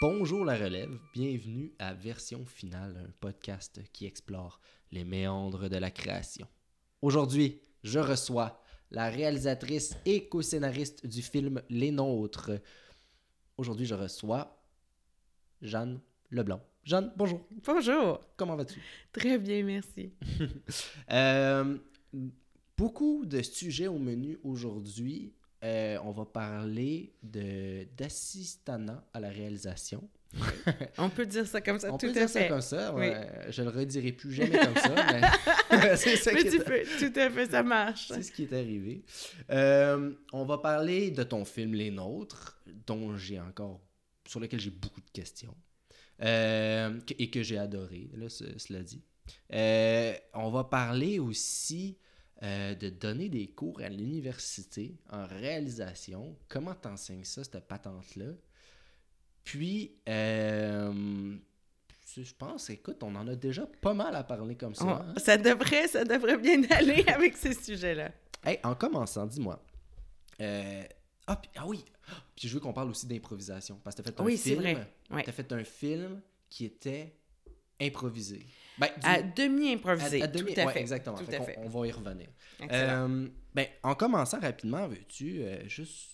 [0.00, 4.60] Bonjour la relève, bienvenue à Version Finale, un podcast qui explore
[4.92, 6.46] les méandres de la création.
[7.02, 12.52] Aujourd'hui, je reçois la réalisatrice et co-scénariste du film Les Nôtres.
[13.56, 14.62] Aujourd'hui, je reçois
[15.62, 16.60] Jeanne Leblanc.
[16.84, 17.44] Jeanne, bonjour.
[17.64, 18.20] Bonjour.
[18.36, 18.80] Comment vas-tu?
[19.10, 20.12] Très bien, merci.
[21.10, 21.76] Euh,
[22.76, 25.32] beaucoup de sujets au menu aujourd'hui.
[25.64, 30.08] Euh, on va parler de d'assistanat à la réalisation.
[30.98, 32.48] On peut dire ça comme ça, On tout peut à dire ça fait.
[32.48, 32.94] comme ça.
[32.94, 33.08] Oui.
[33.48, 34.94] Je le redirai plus jamais comme ça,
[35.70, 38.08] mais c'est ça Mais qui tu est- peux, tout à fait, ça marche.
[38.08, 39.02] c'est ce qui est arrivé.
[39.50, 43.80] Euh, on va parler de ton film Les Nôtres, dont j'ai encore,
[44.28, 45.56] sur lequel j'ai beaucoup de questions
[46.22, 49.02] euh, et que j'ai adoré, là, ce- cela dit.
[50.34, 51.96] On va parler aussi
[52.42, 56.36] euh, de donner des cours à l'université en réalisation.
[56.48, 58.32] Comment t'enseignes ça, cette patente-là?
[59.44, 61.36] Puis, euh,
[62.16, 64.84] je pense, écoute, on en a déjà pas mal à parler comme ça.
[64.84, 65.14] On- hein?
[65.16, 68.12] ça, devrait, ça devrait bien aller avec ces sujets-là.
[68.44, 69.62] Hey, en commençant, dis-moi.
[70.40, 70.84] euh,
[71.26, 71.84] ah, puis- ah oui!
[72.36, 73.80] Puis je veux qu'on parle aussi d'improvisation.
[73.82, 74.60] Parce que tu as fait un Oui, c'est film.
[74.62, 74.92] vrai.
[75.10, 75.22] Ouais.
[75.24, 77.14] Tu as fait un film qui était
[77.80, 78.46] improvisé.
[78.78, 80.80] Ben, du- À demi-improvisé, à- à demi- tout à ouais, fait.
[80.80, 81.16] exactement.
[81.18, 81.58] Tout Fait à qu'on- fait.
[81.58, 82.28] On va y revenir.
[82.70, 86.10] Euh, ben, en commençant rapidement, veux-tu euh, juste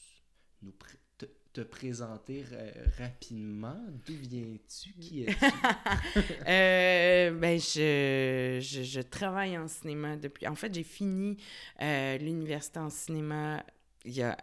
[0.63, 3.77] nous pré- te, te présenter euh, rapidement?
[4.07, 4.93] D'où viens-tu?
[4.95, 5.35] Qui es-tu?
[6.47, 10.47] Euh, ben, je, je, je travaille en cinéma depuis...
[10.47, 11.37] En fait, j'ai fini
[11.83, 13.65] euh, l'université en cinéma
[14.05, 14.37] il y a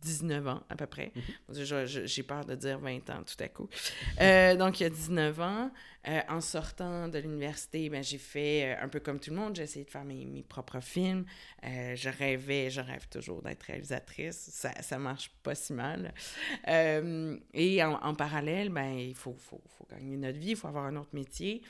[0.00, 1.12] 19 ans, à peu près.
[1.52, 3.68] Je- J'ai peur de dire 20 ans tout à coup.
[4.20, 5.70] Euh, donc, il y a 19 ans,
[6.08, 9.54] euh, en sortant de l'université, ben, j'ai fait euh, un peu comme tout le monde.
[9.56, 11.24] J'ai essayé de faire mes, mes propres films.
[11.62, 14.36] Je rêvais, je rêve toujours d'être réalisatrice.
[14.52, 16.14] Ça, ça marche pas si mal.
[16.66, 20.84] Et en, en parallèle, ben, il faut, faut, faut gagner notre vie, il faut avoir
[20.86, 21.62] un autre métier.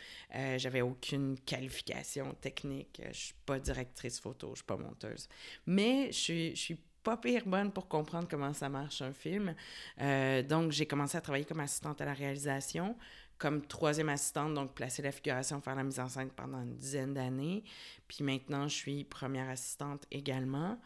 [0.57, 3.03] J'avais aucune qualification technique.
[3.13, 5.29] Je suis pas directrice photo, je suis pas monteuse.
[5.67, 9.55] Mais je suis, je suis pas pire bonne pour comprendre comment ça marche un film.
[10.01, 12.97] Euh, donc, j'ai commencé à travailler comme assistante à la réalisation,
[13.39, 17.15] comme troisième assistante, donc placer la figuration, faire la mise en scène pendant une dizaine
[17.15, 17.65] d'années.
[18.07, 20.79] Puis maintenant, je suis première assistante également.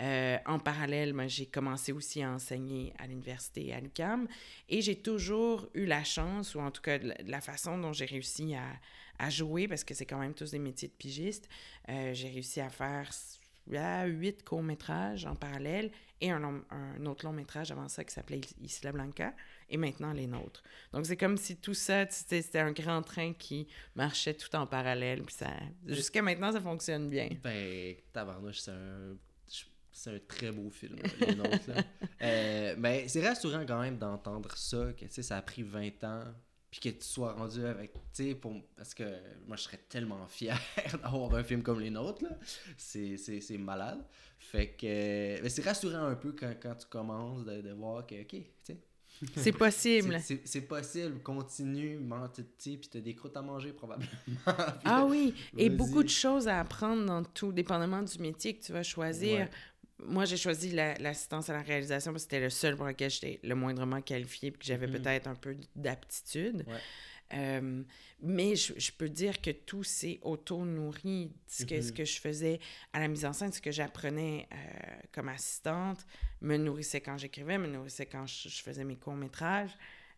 [0.00, 4.28] Euh, en parallèle, ben, j'ai commencé aussi à enseigner à l'université à l'UQAM
[4.68, 8.54] et j'ai toujours eu la chance, ou en tout cas la façon dont j'ai réussi
[8.54, 8.64] à,
[9.18, 11.48] à jouer, parce que c'est quand même tous des métiers de pigiste,
[11.88, 13.10] euh, j'ai réussi à faire
[13.74, 15.90] à huit courts-métrages en parallèle
[16.20, 19.34] et un, long- un autre long-métrage avant ça qui s'appelait Isla Blanca
[19.68, 20.62] et maintenant les nôtres.
[20.92, 25.22] Donc c'est comme si tout ça, c'était un grand train qui marchait tout en parallèle.
[25.22, 25.50] Puis ça,
[25.86, 27.28] jusqu'à maintenant, ça fonctionne bien.
[27.42, 29.16] Ben, tabarnouche, c'est un,
[29.92, 31.68] c'est un très beau film, les nôtres.
[31.68, 31.82] Là.
[32.22, 36.24] Euh, mais c'est rassurant quand même d'entendre ça, que ça a pris 20 ans,
[36.70, 38.52] puis que tu sois rendu avec, tu sais, pour...
[38.76, 39.04] parce que
[39.46, 40.58] moi, je serais tellement fier
[41.02, 42.30] d'avoir un film comme les nôtres, là.
[42.76, 44.04] C'est, c'est, c'est malade.
[44.38, 45.40] Fait que...
[45.42, 48.44] Mais c'est rassurant un peu quand, quand tu commences de, de voir que, OK, tu
[48.62, 48.78] sais,
[49.36, 50.18] C'est possible.
[50.44, 54.10] c'est, possible, continue, ment- tu sais, puis t'as des croûtes à manger probablement.
[54.84, 55.76] Ah oui, et Vas-y.
[55.76, 59.38] beaucoup de choses à apprendre dans tout, dépendamment du métier que tu vas choisir.
[59.38, 59.50] Ouais.
[59.98, 63.10] Moi, j'ai choisi la- l'assistance à la réalisation parce que c'était le seul pour lequel
[63.10, 64.92] j'étais le moindrement qualifié et que j'avais Mhm.
[65.00, 66.64] peut-être un peu d'aptitude.
[66.68, 66.78] Ouais.
[67.32, 67.82] Euh,
[68.22, 71.32] mais je, je peux dire que tout s'est auto-nourri.
[71.48, 71.94] Ce, que, ce Mhm.
[71.96, 72.60] que je faisais
[72.92, 74.56] à la mise en scène, ce que j'apprenais euh,
[75.12, 76.06] comme assistante,
[76.40, 79.70] me nourrissait quand j'écrivais, me nourrissait quand je, je faisais mes courts-métrages.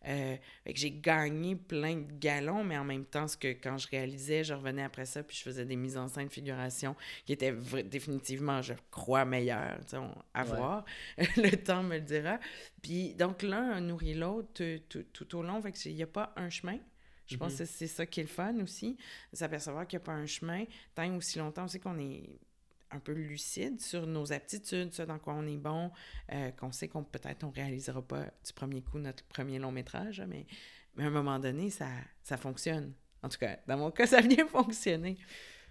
[0.07, 4.43] Euh, j'ai gagné plein de galons, mais en même temps, ce que quand je réalisais,
[4.45, 6.95] je revenais après ça, puis je faisais des mises en scène figuration
[7.25, 9.79] qui étaient définitivement, je crois, meilleures.
[9.93, 10.55] on- À Ouais.
[10.55, 10.85] voir.
[11.37, 12.39] le temps me le dira.
[12.81, 15.61] Puis donc l'un nourrit l'autre tout, tout- au long.
[15.61, 16.77] Fait qu'il n'y a pas un chemin.
[17.27, 17.59] Je pense Mhm.
[17.59, 18.97] que c'est ça qui est le fun aussi,
[19.31, 20.63] de s'apercevoir qu'il n'y a pas un chemin,
[20.95, 22.39] tant aussi longtemps aussi qu'on est
[22.91, 25.91] un peu lucide sur nos aptitudes, ce dans quoi on est bon,
[26.31, 30.21] euh, qu'on sait qu'on peut-être on réalisera pas du premier coup notre premier long métrage,
[30.27, 30.45] mais,
[30.95, 31.87] mais à un moment donné, ça,
[32.23, 32.93] ça fonctionne.
[33.21, 35.17] En tout cas, dans mon cas, ça vient fonctionner.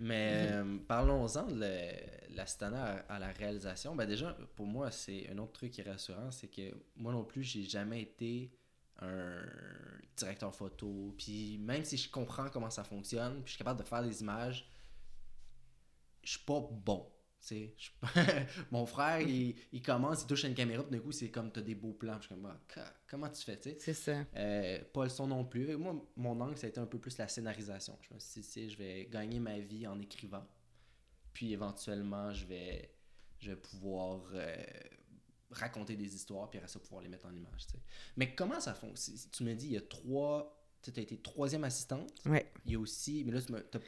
[0.01, 0.53] Mais Mhm.
[0.53, 3.97] euh, parlons-en de l'assistanat à, à la réalisation.
[3.97, 7.25] Ben déjà, pour moi, c'est un autre truc qui est rassurant, c'est que moi non
[7.25, 8.53] plus, j'ai jamais été
[9.01, 9.41] un
[10.17, 11.15] directeur photo.
[11.19, 14.21] Puis même si je comprends comment ça fonctionne, puis je suis capable de faire des
[14.21, 14.69] images,
[16.29, 17.11] je suis pas bon.
[18.71, 21.51] Mon frère, il, il commence, il touche à une caméra, puis d'un coup, c'est comme
[21.51, 22.17] t'as des beaux plans.
[22.21, 23.77] Je suis comme, Ah, comment tu fais, tu sais?
[23.79, 24.27] C'est ça.
[24.37, 25.75] Euh, pas le son non plus.
[25.77, 27.97] Moi, mon angle, ça a été un peu plus la scénarisation.
[28.03, 30.47] Je me suis dit, je vais gagner ma vie en écrivant.
[31.33, 32.95] Puis éventuellement, je vais,
[33.39, 34.57] je vais pouvoir euh,
[35.51, 37.67] raconter des histoires, puis après ça, pouvoir les mettre en image.
[37.67, 37.83] tu sais.
[38.17, 39.17] Mais comment ça fonctionne?
[39.33, 40.58] Tu me dis, il y a trois.
[40.83, 42.09] Tu as été troisième assistante.
[42.25, 42.47] Ouais.
[42.65, 43.23] Il y a aussi.
[43.27, 43.41] Mais là,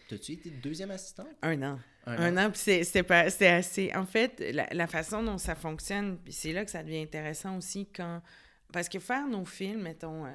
[0.08, 1.28] t'as-tu été deuxième assistante?
[1.42, 1.78] Un an.
[2.06, 2.46] Un Un an.
[2.46, 3.92] an, puis c'est- c'est pas- c'est assez.
[3.94, 7.56] En fait, la, la façon dont ça fonctionne, puis c'est là que ça devient intéressant
[7.56, 8.20] aussi quand.
[8.72, 10.30] Parce que faire nos films, mettons, euh,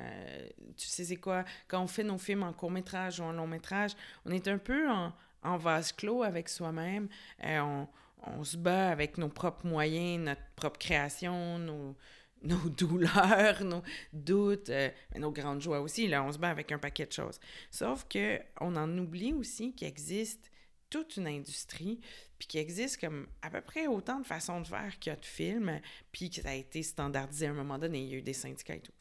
[0.75, 3.91] tu sais, c'est quoi, quand on fait nos films en court-métrage ou en long-métrage,
[4.25, 5.13] on est un peu en,
[5.43, 7.07] en vase clos avec soi-même.
[7.45, 7.87] Euh, on,
[8.27, 11.95] on se bat avec nos propres moyens, notre propre création, nos,
[12.45, 13.83] nos douleurs, nos
[14.13, 16.07] doutes, euh, nos grandes joies aussi.
[16.07, 17.39] Là, on se bat avec un paquet de choses.
[17.71, 20.51] Sauf que on en oublie aussi qu'il existe
[20.89, 21.99] toute une industrie,
[22.37, 25.19] puis qu'il existe comme à peu près autant de façons de faire qu'il y a
[25.19, 25.81] de films,
[26.11, 28.33] puis que ça a été standardisé à un moment donné, il y a eu des
[28.33, 28.93] syndicats et tout.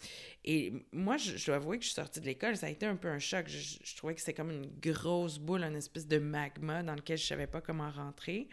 [0.45, 2.97] Et moi, je, dois avouer que je suis sortie de l'école, ça a été un
[2.97, 3.49] peu un choc.
[3.49, 7.27] Je, trouvais que c'était comme une grosse boule, une espèce de magma dans lequel je
[7.27, 8.49] savais pas comment rentrer.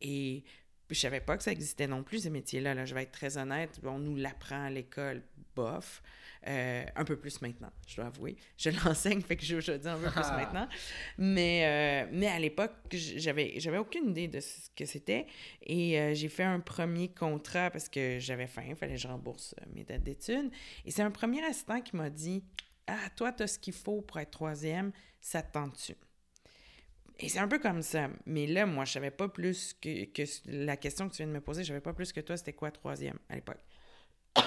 [0.00, 0.44] Et
[0.90, 2.74] je savais pas que ça existait non plus, ces métiers-là.
[2.74, 2.84] Là.
[2.84, 5.22] Je vais être très honnête, on nous l'apprend à l'école,
[5.54, 6.02] bof.
[6.46, 8.36] Euh, un peu plus maintenant, je dois avouer.
[8.56, 10.36] Je l'enseigne, fait que je, je dis un peu plus Ah.
[10.36, 10.68] maintenant.
[11.18, 15.26] Mais, euh, mais à l'époque, j'avais, j'avais aucune idée de ce que c'était.
[15.62, 19.08] Et euh, j'ai fait un premier contrat parce que j'avais faim, il fallait que je
[19.08, 20.50] rembourse mes dettes d'études.
[20.86, 22.42] Et c'est un premier assistant qui m'a dit
[22.86, 25.94] Ah, toi, tu as ce qu'il faut pour être troisième, ça te tente-tu
[27.20, 28.08] et c'est un peu comme ça.
[28.26, 31.32] Mais là, moi, je savais pas plus que, que la question que tu viens de
[31.32, 33.60] me poser, je savais pas plus que toi, c'était quoi troisième à l'époque.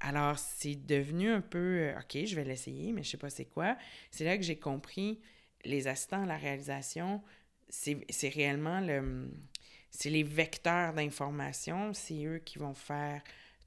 [0.00, 3.44] Alors, c'est devenu un peu, euh, OK, je vais l'essayer, mais je sais pas c'est
[3.44, 3.76] quoi.
[4.10, 5.20] C'est là que j'ai compris,
[5.64, 7.22] les assistants à la réalisation,
[7.68, 9.30] c'est réellement le...
[9.94, 13.22] C'est les vecteurs d'information, c'est eux qui vont faire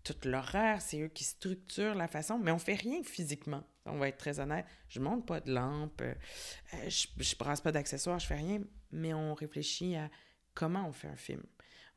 [0.06, 3.64] toute l'horaire, c'est eux qui structurent la façon, mais on fait rien physiquement.
[3.86, 4.66] On va être très honnête.
[4.88, 6.14] Je monte pas de lampe, euh,
[6.88, 8.62] je, je brasse pas d'accessoires, je fais rien,
[8.92, 10.10] mais on réfléchit à
[10.54, 11.44] comment on fait un film.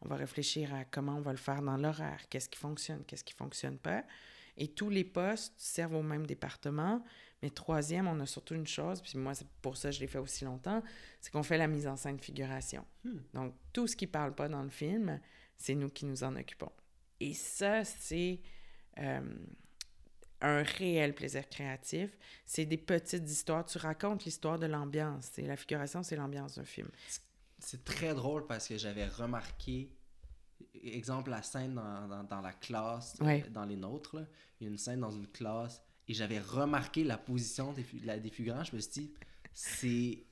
[0.01, 3.25] On va réfléchir à comment on va le faire dans l'horaire, qu'est-ce qui fonctionne, qu'est-ce
[3.25, 4.05] qui fonctionne pas.
[4.57, 7.05] Et tous les postes servent au même département.
[7.43, 10.09] Mais troisième, on a surtout une chose, puis moi, c'est pour ça que je l'ai
[10.09, 10.83] fait aussi longtemps,
[11.21, 12.85] c'est qu'on fait la mise en scène figuration.
[13.05, 13.19] Hmm.
[13.33, 15.21] Donc, tout ce qui parle pas dans le film,
[15.57, 16.73] c'est nous qui nous en occupons.
[17.21, 18.41] Et ça, c'est
[18.99, 19.21] euh,
[20.41, 22.11] un réel plaisir créatif.
[22.47, 23.65] C'est des petites histoires.
[23.65, 25.31] Tu racontes l'histoire de l'ambiance.
[25.39, 26.89] La figuration, c'est l'ambiance d'un film.
[27.59, 29.91] C'est très drôle parce que j'avais remarqué,
[30.75, 33.45] exemple, la scène dans, dans, dans la classe, euh, Ouais.
[33.51, 34.27] dans les nôtres, là.
[34.61, 38.19] il y a une scène dans une classe et j'avais remarqué la position des, la-
[38.19, 38.63] des figurants.
[38.65, 39.15] Je me suis dit,
[39.53, 40.25] c'est.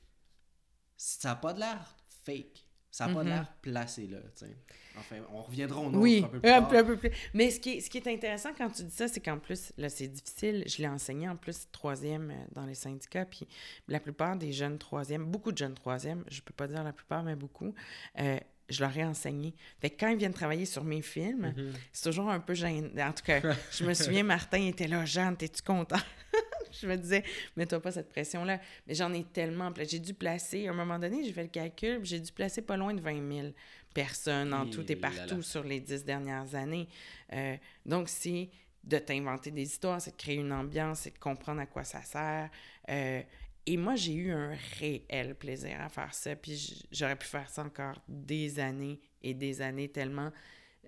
[0.96, 2.65] Ça n'a pas de l'air fake.
[2.96, 3.28] Ça n'a pas Mhm.
[3.28, 4.16] l'air placé, là.
[4.34, 4.56] tu sais.
[4.98, 7.10] Enfin, on reviendra au nôtre Oui, un peu plus un peu, un peu plus.
[7.34, 9.70] Mais ce qui, est, ce qui est intéressant quand tu dis ça, c'est qu'en plus,
[9.76, 10.64] là, c'est difficile.
[10.66, 13.26] Je l'ai enseigné en plus troisième euh, dans les syndicats.
[13.26, 13.46] Puis
[13.88, 17.22] la plupart des jeunes troisièmes, beaucoup de jeunes troisièmes, je peux pas dire la plupart,
[17.22, 17.74] mais beaucoup,
[18.18, 19.54] euh, je leur ai enseigné.
[19.80, 21.72] Fait que quand ils viennent travailler sur mes films, Mhm.
[21.92, 22.88] c'est toujours un peu gênant.
[22.98, 23.40] En tout cas,
[23.72, 25.96] je me souviens, Martin était là, Jeanne, t'es-tu content?
[26.80, 27.22] je me disais,
[27.56, 28.60] mets-toi pas cette pression-là.
[28.86, 29.72] Mais j'en ai tellement.
[29.88, 32.76] J'ai dû placer, à un moment donné, j'ai fait le calcul, j'ai dû placer pas
[32.76, 33.48] loin de 20 000
[33.94, 35.42] personnes en Et tout et là partout là.
[35.42, 36.88] sur les dix dernières années.
[37.32, 38.50] Euh, donc, c'est
[38.84, 42.02] de t'inventer des histoires, c'est de créer une ambiance, c'est de comprendre à quoi ça
[42.02, 42.50] sert.
[42.88, 43.22] Euh,
[43.66, 46.36] et moi, j'ai eu un réel plaisir à faire ça.
[46.36, 50.30] Puis j'aurais pu faire ça encore des années et des années tellement.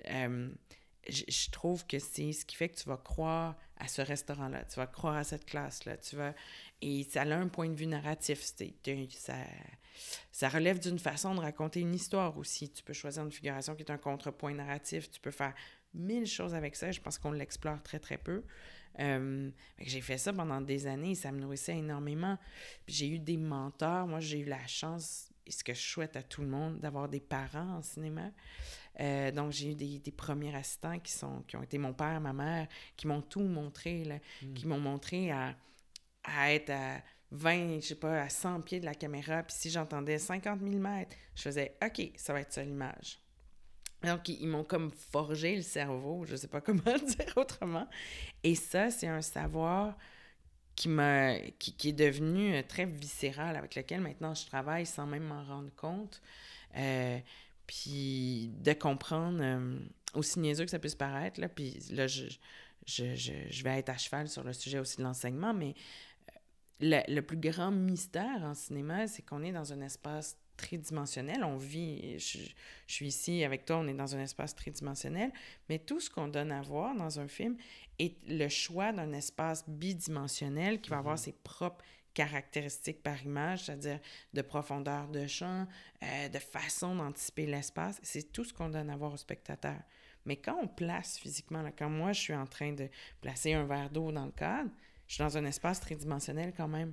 [0.07, 0.51] euh,
[1.09, 4.77] je trouve que c'est ce qui fait que tu vas croire à ce restaurant-là, tu
[4.77, 6.35] vas croire à cette classe-là, tu vas...
[6.83, 8.45] Et ça a un point de vue narratif,
[10.33, 12.71] ça relève d'une façon de raconter une histoire aussi.
[12.71, 15.55] Tu peux choisir une figuration qui est un contrepoint narratif, tu peux faire
[15.95, 18.45] mille choses avec ça, je pense qu'on l'explore très très peu.
[19.01, 22.39] Euh, j'ai fait ça pendant des années, ça me nourrissait énormément.
[22.87, 26.23] J'ai eu des mentors, moi j'ai eu la chance, et ce que je souhaite à
[26.23, 28.31] tout le monde, d'avoir des parents en cinéma.
[29.01, 32.21] Euh, donc, j'ai eu des, des premiers assistants qui, sont, qui ont été mon père,
[32.21, 34.19] ma mère, qui m'ont tout montré, là,
[34.55, 35.55] qui m'ont montré à,
[36.25, 37.01] à être à
[37.31, 39.43] 20, je sais pas, à 100 pieds de la caméra.
[39.43, 43.21] Puis si j'entendais 50 000 mètres, je faisais OK, ça va être ça l'image.
[44.05, 47.89] Donc, ils, m'ont comme forgé le cerveau, je sais pas comment dire autrement.
[48.45, 49.97] Et ça, c'est un savoir
[50.77, 50.89] qui,
[51.59, 55.43] qui, qui est devenu euh, très viscéral, avec lequel maintenant je travaille sans même m'en
[55.43, 56.23] rendre compte.
[56.77, 57.19] Euh,
[57.67, 59.79] puis de comprendre, euh,
[60.15, 62.27] aussi niaiseux que ça puisse paraître, là, puis là, je,
[62.87, 65.75] je, je, je vais être à cheval sur le sujet aussi de l'enseignement, mais
[66.81, 71.43] le, le plus grand mystère en cinéma, c'est qu'on est dans un espace tridimensionnel.
[71.43, 72.39] On vit, je,
[72.87, 75.33] je suis ici avec toi, on est dans un espace tridimensionnel,
[75.71, 77.57] mais tout ce qu'on donne à voir dans un film
[77.99, 81.85] est le choix d'un espace bidimensionnel qui va avoir ses propres
[82.19, 84.01] caractéristiques par image, c'est-à-dire
[84.35, 85.67] de profondeur de champ,
[86.03, 88.01] euh, de façon d'anticiper l'espace.
[88.03, 89.81] C'est tout ce qu'on donne à voir au spectateur.
[90.25, 92.89] Mais quand on place physiquement, là, quand moi, je suis en train de
[93.21, 94.71] placer un verre d'eau dans le cadre,
[95.07, 96.93] je suis dans un espace tridimensionnel quand même.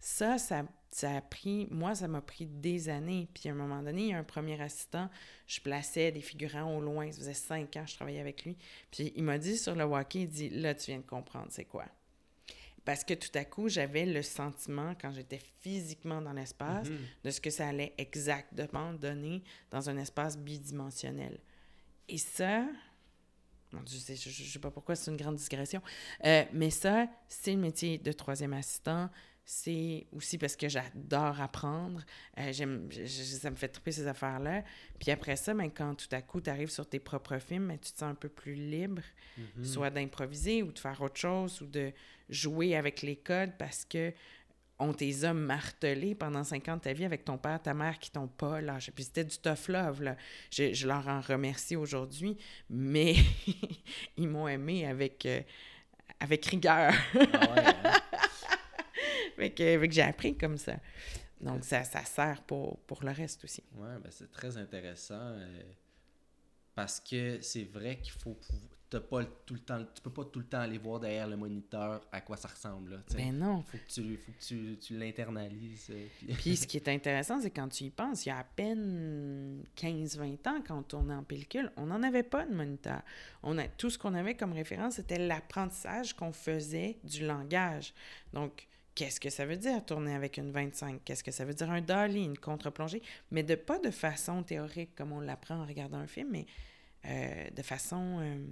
[0.00, 3.28] Ça, ça, ça a pris, moi, ça m'a pris des années.
[3.34, 5.10] Puis à un moment donné, il y a un premier assistant,
[5.46, 7.10] je plaçais des figurants au loin.
[7.12, 8.56] Ça faisait cinq ans que je travaillais avec lui.
[8.90, 11.64] Puis il m'a dit sur le walkie, il dit, là, tu viens de comprendre, c'est
[11.66, 11.84] quoi?
[12.84, 16.98] Parce que tout à coup, j'avais le sentiment, quand j'étais physiquement dans l'espace, Mhm.
[17.24, 21.38] de ce que ça allait exactement donner dans un espace bidimensionnel.
[22.08, 22.64] Et ça,
[23.72, 25.82] mon Dieu, je ne sais pas pourquoi c'est une grande digression,
[26.24, 29.10] euh, mais ça, c'est le métier de troisième assistant.
[29.48, 32.02] C'est aussi parce que j'adore apprendre.
[32.36, 34.64] Euh, j'aime, ça me fait triper ces affaires-là.
[34.98, 37.78] Puis après ça, ben, quand tout à coup, tu arrives sur tes propres films, ben,
[37.78, 39.02] tu te sens un peu plus libre,
[39.38, 39.64] Mhm.
[39.64, 41.92] soit d'improviser ou de faire autre chose ou de
[42.28, 44.12] jouer avec les codes parce que
[44.78, 47.98] on tes a martelé pendant 50 ans de ta vie avec ton père, ta mère
[48.00, 48.90] qui t'ont pas lâché.
[48.92, 50.16] Puis c'était du tough love, là.
[50.50, 52.36] Je, je leur en remercie aujourd'hui,
[52.68, 53.14] mais
[54.18, 55.40] ils m'ont aimé avec, euh,
[56.20, 56.92] avec rigueur.
[57.14, 57.18] Ah
[57.54, 57.92] ouais, hein?
[59.36, 60.76] fait que, que j'ai appris comme ça.
[61.40, 63.62] Donc ça, ça sert pour, pour le reste aussi.
[63.74, 65.62] Ouais, ben c'est très intéressant euh,
[66.74, 68.36] parce que c'est vrai qu'il faut
[68.88, 71.36] t'as pas tout le temps tu peux pas tout le temps aller voir derrière le
[71.36, 72.98] moniteur à quoi ça ressemble là.
[73.16, 73.62] Ben non.
[73.64, 77.40] faut que tu faut que tu, tu l'internalises euh, puis- Puis ce qui est intéressant,
[77.40, 81.14] c'est quand tu y penses, il y a à peine 15-20 ans, quand on tournait
[81.14, 83.02] en pellicule, on n'en avait pas de moniteur.
[83.42, 87.92] On a, tout ce qu'on avait comme référence, c'était l'apprentissage qu'on faisait du langage.
[88.32, 91.02] Donc, qu'est-ce que ça veut dire tourner avec une 25?
[91.04, 93.02] Qu'est-ce que ça veut dire un dolly, une contre-plongée?
[93.30, 96.46] Mais de pas de façon théorique comme on l'apprend en regardant un film, mais
[97.04, 98.44] euh, de façon euh,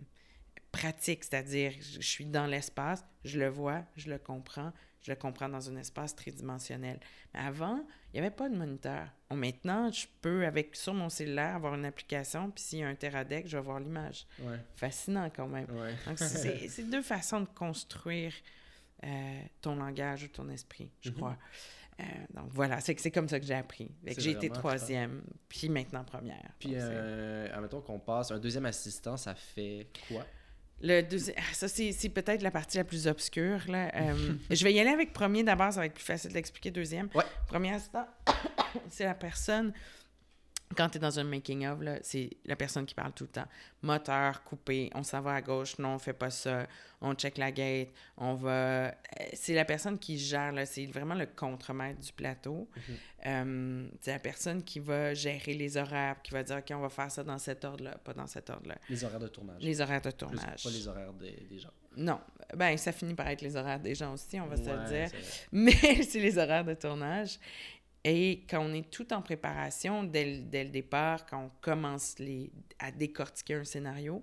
[0.70, 5.48] pratique, c'est-à-dire je suis dans l'espace, je le vois, je le comprends, je le comprends
[5.48, 7.00] dans un espace tridimensionnel.
[7.32, 9.08] Mais avant, il n'y avait pas de moniteur.
[9.30, 12.88] Bon, maintenant, je peux, avec sur mon cellulaire, avoir une application, puis s'il y a
[12.88, 14.26] un Teradec, je vais voir l'image.
[14.40, 15.66] ouais Fascinant quand même.
[15.70, 18.32] ouais Donc, c'est deux façons de construire
[19.04, 21.16] euh, ton langage ou ton esprit, je Mhm.
[21.16, 21.36] crois.
[22.00, 23.90] Euh, donc voilà, c'est c'est comme ça que j'ai appris.
[24.18, 26.50] J'ai été troisième, puis maintenant première.
[26.58, 30.24] puis euh, admettons qu'on passe un deuxième assistant ça fait quoi?
[30.80, 33.60] Le deuxième, ah, ça c'est c'est peut-être la partie la plus obscure.
[33.68, 33.92] Là.
[34.50, 37.08] Je vais y aller avec premier d'abord, ça va être plus facile d'expliquer deuxième.
[37.14, 37.22] Ouais.
[37.46, 38.06] Premier assistant,
[38.88, 39.72] c'est la personne,
[40.76, 43.46] quand tu es dans un making-of, là, c'est la personne qui parle tout le temps.
[43.82, 46.66] Moteur coupé, on s'en va à gauche, non, on fait pas ça,
[47.00, 48.50] on check la gate, on va...
[48.50, 48.90] euh,
[49.34, 52.68] C'est la personne qui gère, c'est vraiment le contremaître du plateau.
[52.76, 52.96] Mhm.
[53.26, 56.88] Euh, c'est la personne qui va gérer les horaires, qui va dire, OK, on va
[56.88, 58.76] faire ça dans cet ordre-là, pas dans cet ordre-là.
[58.88, 60.62] les horaires de tournage Les horaires de Plus- tournage.
[60.64, 62.20] pas les horaires des, des gens Non.
[62.54, 65.08] Ben, ça finit par être les horaires des gens aussi, on va se le dire.
[65.52, 67.38] Mais c'est les horaires de tournage.
[68.04, 72.18] Et quand on est tout en préparation, dès, le- dès le départ, quand on commence
[72.18, 74.22] les, à décortiquer un scénario,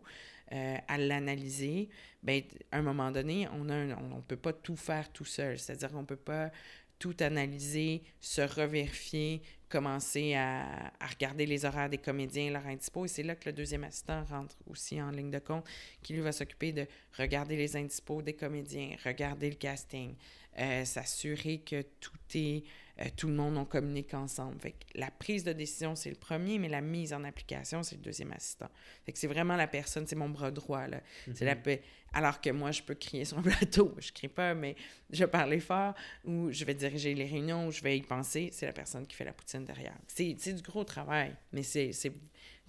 [0.52, 1.90] euh, à l'analyser,
[2.22, 5.58] ben, à un moment donné, on un- on ne peut pas tout faire tout seul.
[5.58, 6.52] C'est-à-dire qu'on ne peut pas
[7.00, 13.06] tout analyser, se revérifier, commencer à, à regarder les horaires des comédiens, leur indispo.
[13.06, 15.66] Et c'est là que le deuxième assistant rentre aussi en ligne de compte,
[16.04, 16.86] qui lui va s'occuper de
[17.18, 20.14] regarder les indispos des comédiens, regarder le casting,
[20.60, 22.64] euh, s'assurer que tout est
[23.02, 24.60] euh, tout le monde on communique ensemble.
[24.62, 27.96] Fait que la prise de décision c'est le premier, mais la mise en application c'est
[27.96, 28.70] le deuxième assistant.
[29.06, 31.02] Fait que c'est vraiment la personne, c'est mon bras droit là.
[31.34, 31.80] C'est la pe-
[32.14, 34.76] alors que moi je peux crier sur un plateau, je crie pas, mais
[35.10, 35.94] je vais parler fort
[36.26, 38.50] ou je vais diriger les réunions ou je vais y penser.
[38.54, 39.98] C'est la personne qui fait la poutine derrière.
[40.08, 41.92] C'est du gros travail, mais c'est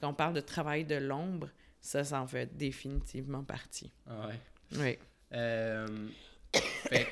[0.00, 1.48] quand on parle de travail de l'ombre,
[1.80, 3.92] ça ça en fait définitivement partie.
[4.08, 4.38] Ah ouais
[4.78, 4.98] Oui.
[5.32, 5.86] Euh,
[6.54, 7.06] fait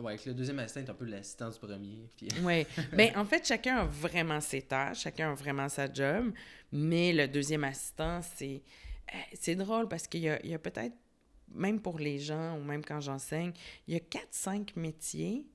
[0.00, 2.08] ouais, le deuxième assistant est un peu l'assistant du premier.
[2.16, 2.28] Puis...
[2.42, 2.66] Oui.
[2.92, 6.32] Ben, en fait, chacun a vraiment ses tâches, chacun a vraiment sa job,
[6.72, 8.62] mais le deuxième assistant, c'est
[9.12, 10.96] euh, c'est drôle parce qu'il y a, y a peut-être,
[11.52, 13.52] même pour les gens, ou même quand j'enseigne,
[13.86, 15.46] il y a 4-5 métiers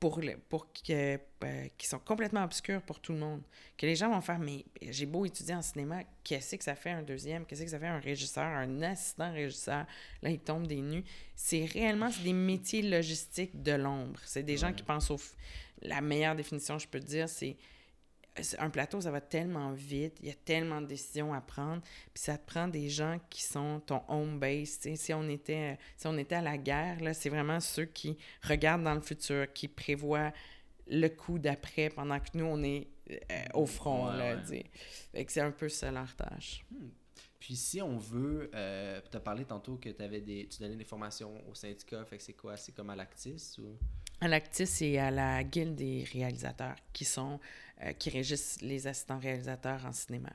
[0.00, 3.42] pour, le, pour que, euh, qui sont complètement obscurs pour tout le monde.
[3.76, 6.90] Que les gens vont faire, mais j'ai beau étudier en cinéma, qu'est-ce que ça fait
[6.90, 7.44] un deuxième?
[7.44, 9.84] Qu'est-ce que ça fait un régisseur, un assistant régisseur?
[10.22, 11.04] Là, ils tombent des nues.
[11.36, 14.18] C'est réellement c'est des métiers logistiques de l'ombre.
[14.24, 15.20] C'est des gens qui pensent au...
[15.82, 17.56] La meilleure définition, je peux te dire, c'est-
[18.58, 21.82] un plateau, ça va tellement vite, il y a tellement de décisions à prendre,
[22.14, 24.78] puis ça te prend des gens qui sont ton home base.
[24.78, 24.96] tu sais.
[24.96, 28.84] Si on était, si on était à la guerre, là, c'est vraiment ceux qui regardent
[28.84, 30.32] dans le futur, qui prévoient
[30.86, 34.10] le coup d'après pendant que nous, on est euh, au front.
[34.10, 34.64] Ouais, là, ouais.
[35.12, 36.64] Fait que c'est un peu ça leur tâche.
[37.38, 40.84] Puis si on veut, euh, tu as parlé tantôt que avais des, tu donnais des
[40.84, 42.56] formations au syndicat, fait que c'est quoi?
[42.56, 43.78] C'est comme à l'Actis ou...
[44.20, 47.40] À l'Actis et à la Guilde des réalisateurs qui sont
[47.82, 50.30] euh, qui régissent les assistants réalisateurs en cinéma.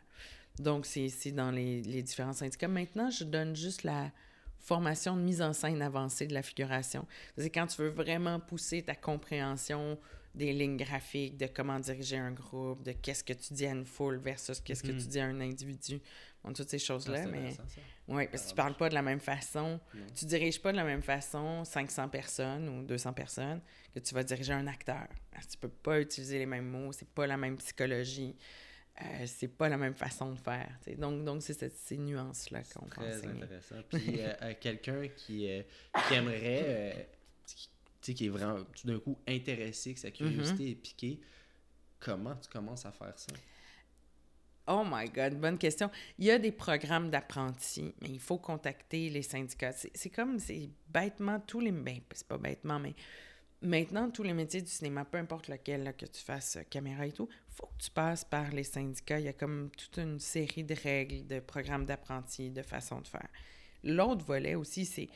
[0.57, 2.67] Donc, c'est c'est dans les, les différents syndicats.
[2.67, 4.11] Maintenant, je donne juste la
[4.57, 7.05] formation de mise en scène avancée de la figuration.
[7.37, 9.99] C'est quand tu veux vraiment pousser ta compréhension
[10.33, 13.85] des lignes graphiques, de comment diriger un groupe, de qu'est-ce que tu dis à une
[13.85, 14.97] foule versus qu'est-ce que Mhm.
[15.01, 16.01] tu dis à un individu.
[16.45, 17.57] Bon, toutes ces choses-là, mais...
[18.07, 19.79] Oui, parce que tu Ah, parles pas de la même façon.
[19.93, 20.05] Non.
[20.15, 23.61] Tu diriges pas de la même façon 500 personnes ou 200 personnes
[23.93, 25.07] que tu vas diriger un acteur.
[25.49, 28.35] Tu peux pas utiliser les mêmes mots, c'est pas la même psychologie,
[29.01, 30.69] euh, c'est pas la même façon de faire.
[30.83, 30.95] tu sais.
[30.97, 33.41] Donc, donc c'est cette- ces nuances-là qu'on peut Très enseigner.
[33.43, 33.75] intéressant.
[33.89, 35.63] Puis euh, à quelqu'un qui, euh,
[36.07, 36.93] qui aimerait, euh,
[38.01, 41.19] qui, qui est vraiment tout d'un coup intéressé, que sa curiosité est piquée,
[41.99, 43.33] comment tu commences à faire ça?
[44.67, 45.91] Oh my God, bonne question.
[46.17, 49.73] Il y a des programmes d'apprentis, mais il faut contacter les syndicats.
[49.73, 51.71] C'est comme, c'est bêtement tous les...
[51.71, 52.95] Ben, c'est pas bêtement, mais
[53.61, 57.05] maintenant, tous les métiers du cinéma, peu importe lequel, là, que tu fasses euh, caméra
[57.05, 59.19] et tout, faut que tu passes par les syndicats.
[59.19, 63.07] Il y a comme toute une série de règles, de programmes d'apprentis, de façons de
[63.07, 63.27] faire.
[63.83, 65.09] L'autre volet aussi, c'est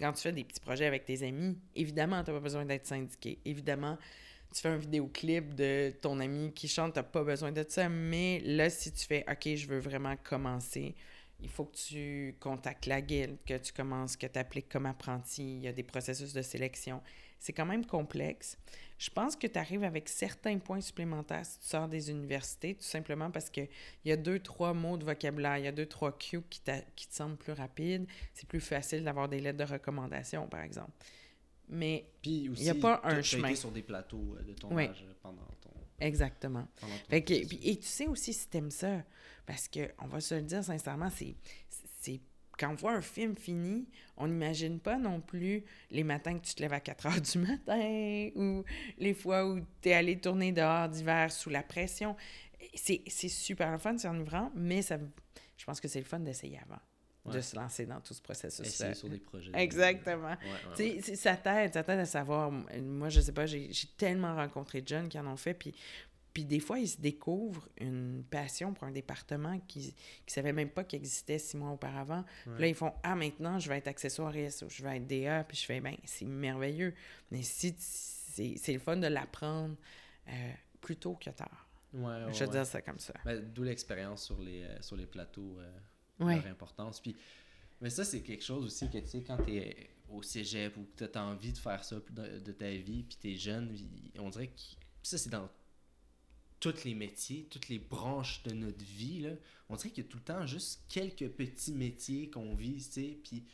[0.00, 2.86] quand tu fais des petits projets avec tes amis, évidemment, tu n'as pas besoin d'être
[2.86, 3.38] syndiqué.
[3.44, 3.98] Évidemment,
[4.52, 7.88] tu fais un vidéoclip de ton ami qui chante, tu pas besoin de ça.
[7.88, 10.94] Mais là, si tu fais OK, je veux vraiment commencer,
[11.42, 15.56] il faut que tu contactes la guilde, que tu commences, que tu appliques comme apprenti.
[15.56, 17.02] Il y a des processus de sélection.
[17.38, 18.58] C'est quand même complexe.
[18.98, 22.84] Je pense que tu arrives avec certains points supplémentaires si tu sors des universités, tout
[22.84, 23.68] simplement parce qu'il
[24.04, 26.60] y a deux, trois mots de vocabulaire, il y a deux, trois cues qui,
[26.96, 28.06] qui te semblent plus rapides.
[28.34, 30.92] C'est plus facile d'avoir des lettres de recommandation, par exemple.
[31.70, 33.48] Mais Puis Il y a pas un chemin.
[33.48, 34.54] été sur des plateaux euh, de Oui.
[34.56, 36.66] tournage euh, pendant ton, exactement.
[36.80, 39.02] pendant ton Fait que, puis- et tu sais aussi si t'aimes ça,
[39.46, 41.34] parce que on va se le dire sincèrement, c'est,
[42.00, 42.20] c'est
[42.58, 46.54] quand on voit un film fini, on n'imagine pas non plus les matins que tu
[46.54, 48.64] te lèves à 4 heures du matin ou
[48.98, 52.16] les fois où tu es allé tourner dehors d'hiver sous la pression.
[52.74, 54.98] C'est, c'est super fun, c'est enivrant, mais ça,
[55.56, 56.80] je pense que c'est le fun d'essayer avant,
[57.26, 58.66] de se lancer dans tout ce processus-là.
[58.66, 59.52] Essayer sur des projets.
[59.54, 60.36] Exactement.
[60.78, 62.50] Ouais, ouais, ça t'aide, ça t'aide à savoir.
[62.50, 65.74] Moi, je sais pas, j'ai tellement rencontré de jeunes qui en ont fait, puis,
[66.32, 69.90] puis des fois, ils se découvrent une passion pour un département qu'ils ne
[70.28, 72.24] savaient même pas qu'il existait six mois auparavant.
[72.44, 75.44] Puis là, ils font Ah, maintenant, je vais être accessoiriste ou je vais être DA,
[75.44, 76.94] puis je fais Ben, c'est merveilleux.
[77.30, 79.76] Mais si c'est le fun de l'apprendre
[80.28, 81.66] euh, plus tôt que tard.
[81.92, 82.48] Je ouais.
[82.48, 83.14] dire ça comme ça.
[83.24, 85.78] Ben, D'où l'expérience sur les, euh, sur les plateaux, euh,
[86.20, 86.36] Ouais.
[86.36, 87.00] leur importance.
[87.00, 87.16] Puis,
[87.80, 90.86] mais ça, c'est quelque chose aussi que, tu sais, quand tu es au cégep ou
[90.96, 93.74] que tu as envie de faire ça de, de ta vie, puis tu es jeune,
[94.18, 94.60] on dirait que
[95.02, 95.48] ça, c'est dans
[96.58, 99.30] tous les métiers, toutes les branches de notre vie, là.
[99.68, 103.00] On dirait qu'il y a tout le temps juste quelques petits métiers qu'on vise, tu
[103.00, 103.44] sais, puis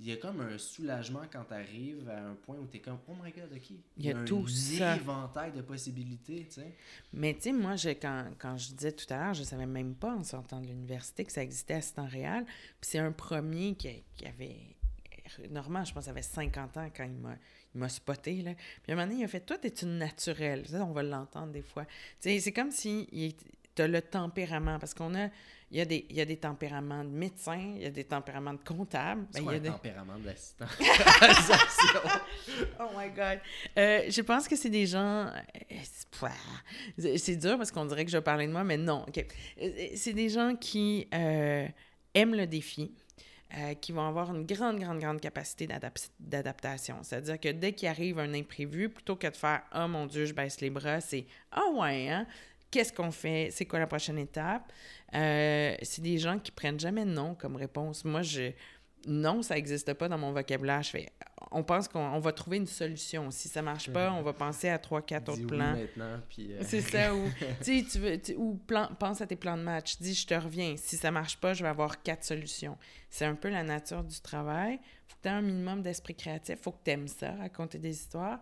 [0.00, 2.80] il y a comme un soulagement quand tu arrives à un point où tu es
[2.80, 4.96] comme «Oh my God, OK!» Il y a un tout ça.
[4.96, 6.76] éventail de possibilités, tu sais.
[7.12, 9.94] Mais tu sais, moi, je, quand, quand je disais tout à l'heure, je savais même
[9.96, 12.44] pas en sortant de l'université que ça existait à temps réel.
[12.44, 14.56] Puis c'est un premier qui, qui avait.
[15.50, 17.36] Normand, je pense, avait 50 ans quand il m'a,
[17.74, 18.40] il m'a spoté.
[18.42, 18.54] Là.
[18.54, 20.66] Puis à un moment donné, il a fait Toi, t'es une naturelle.
[20.66, 21.84] Ça, on va l'entendre des fois.
[22.20, 23.34] C'est comme si
[23.74, 24.78] tu as le tempérament.
[24.78, 25.28] Parce qu'on a.
[25.70, 28.04] Il y, a des, il y a des tempéraments de médecins, il y a des
[28.04, 29.26] tempéraments de comptables.
[29.34, 30.64] Ben, il y a des- tempérament de l'assistant?
[30.80, 32.00] Réalisation.
[32.80, 33.38] Oh my God.
[33.78, 35.26] Euh, je pense que c'est des gens.
[35.26, 39.04] euh, c'est- dur parce qu'on dirait que je vais parler de moi, mais non.
[39.06, 39.24] OK.
[39.60, 41.66] Euh, C'est des gens qui euh,
[42.14, 42.94] aiment le défi.
[43.56, 46.96] euh, qui vont avoir une grande, grande, grande capacité d'adap- d'adaptation.
[47.02, 50.34] C'est-à-dire que dès qu'il arrive un imprévu, plutôt que de faire «Oh mon Dieu, je
[50.34, 52.26] baisse les bras», c'est «Ah ouais, hein?
[52.70, 53.48] Qu'est-ce qu'on fait?
[53.50, 54.70] C'est quoi la prochaine étape?
[55.14, 58.04] Euh, c'est des gens qui prennent jamais non comme réponse.
[58.04, 58.52] Moi, je
[59.06, 60.82] non, ça n'existe pas dans mon vocabulaire.
[60.82, 61.06] Je fais,
[61.52, 63.30] on pense qu'on on va trouver une solution.
[63.30, 65.72] Si ça marche pas, on va penser à trois, quatre autres oui plans.
[65.76, 66.52] maintenant, puis...
[66.52, 67.22] euh, C'est ça, ou,
[67.64, 69.98] tu veux, tu- ou plan- pense à tes plans de match.
[70.00, 70.74] Dis, je te reviens.
[70.76, 72.76] Si ça marche pas, je vais avoir quatre solutions.
[73.08, 74.78] C'est un peu la nature du travail.
[75.06, 76.56] faut que tu aies un minimum d'esprit créatif.
[76.60, 78.40] faut que tu aimes ça, raconter des histoires.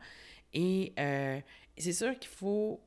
[0.55, 1.39] Et euh,
[1.77, 2.81] c'est sûr qu'il faut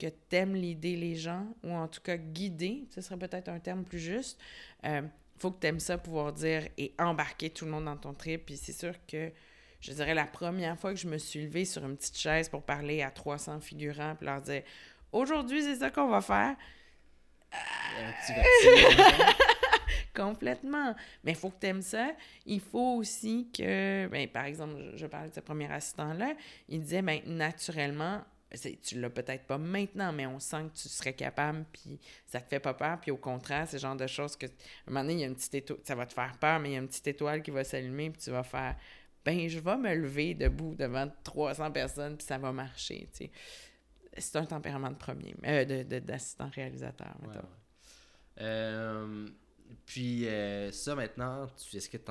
[0.00, 3.60] que tu aimes l'idée les gens, ou en tout cas guider, ce serait peut-être un
[3.60, 4.40] terme plus juste.
[4.84, 5.02] Euh,
[5.36, 8.46] faut que tu aimes ça, pouvoir dire et embarquer tout le monde dans ton trip.
[8.46, 9.30] Puis c'est sûr que,
[9.80, 12.62] je dirais, la première fois que je me suis levée sur une petite chaise pour
[12.62, 14.62] parler à 300 figurants, puis leur dire
[15.12, 16.56] Aujourd'hui, c'est ça qu'on va faire.
[17.52, 18.96] un petit.
[20.14, 20.94] Complètement.
[21.24, 22.12] Mais il faut que tu aimes ça.
[22.46, 26.34] Il faut aussi que, ben, par exemple, je, je parlais de ce premier assistant-là,
[26.68, 28.22] il disait, ben, naturellement,
[28.82, 32.48] tu l'as peut-être pas maintenant, mais on sent que tu serais capable, puis ça te
[32.48, 34.50] fait pas peur, puis au contraire, c'est le genre de choses que, à
[34.88, 36.70] un moment donné, il y a une petite étoile, ça va te faire peur, mais
[36.70, 38.76] il y a une petite étoile qui va s'allumer, puis tu vas faire,
[39.24, 43.30] ben, je vais me lever debout devant 300 personnes, puis ça va marcher, tu sais.
[44.18, 47.40] C'est un tempérament de premier, euh, de- de- d'assistant réalisateur, Ouais, mettons.
[47.40, 47.44] ouais.
[48.40, 49.28] Euh,
[49.86, 52.10] puis euh, ça, maintenant, est-ce que tu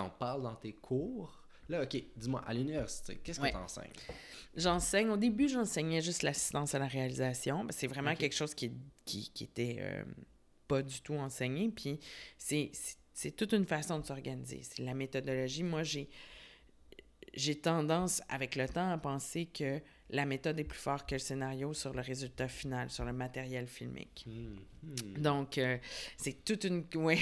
[0.00, 1.43] en, parles dans tes cours?
[1.68, 3.50] Là, OK, dis-moi, à l'université, qu'est-ce que Ouais.
[3.50, 3.90] tu enseignes?
[4.56, 7.66] J'enseigne, au début, j'enseignais juste l'assistance à la réalisation.
[7.70, 8.70] C'est vraiment quelque chose qui,
[9.04, 10.04] qui, qui était euh,
[10.68, 11.70] pas du tout enseigné.
[11.70, 11.98] Puis
[12.38, 12.70] c'est
[13.36, 14.60] toute une façon de s'organiser.
[14.62, 15.62] C'est la méthodologie.
[15.62, 16.08] Moi, j'ai
[17.36, 21.18] j'ai tendance, avec le temps, à penser que la méthode est plus forte que le
[21.18, 24.24] scénario sur le résultat final, sur le matériel filmique.
[24.26, 25.18] Hmm, hmm.
[25.22, 25.78] Donc, euh,
[26.16, 26.84] c'est toute une...
[26.94, 27.18] Ouais,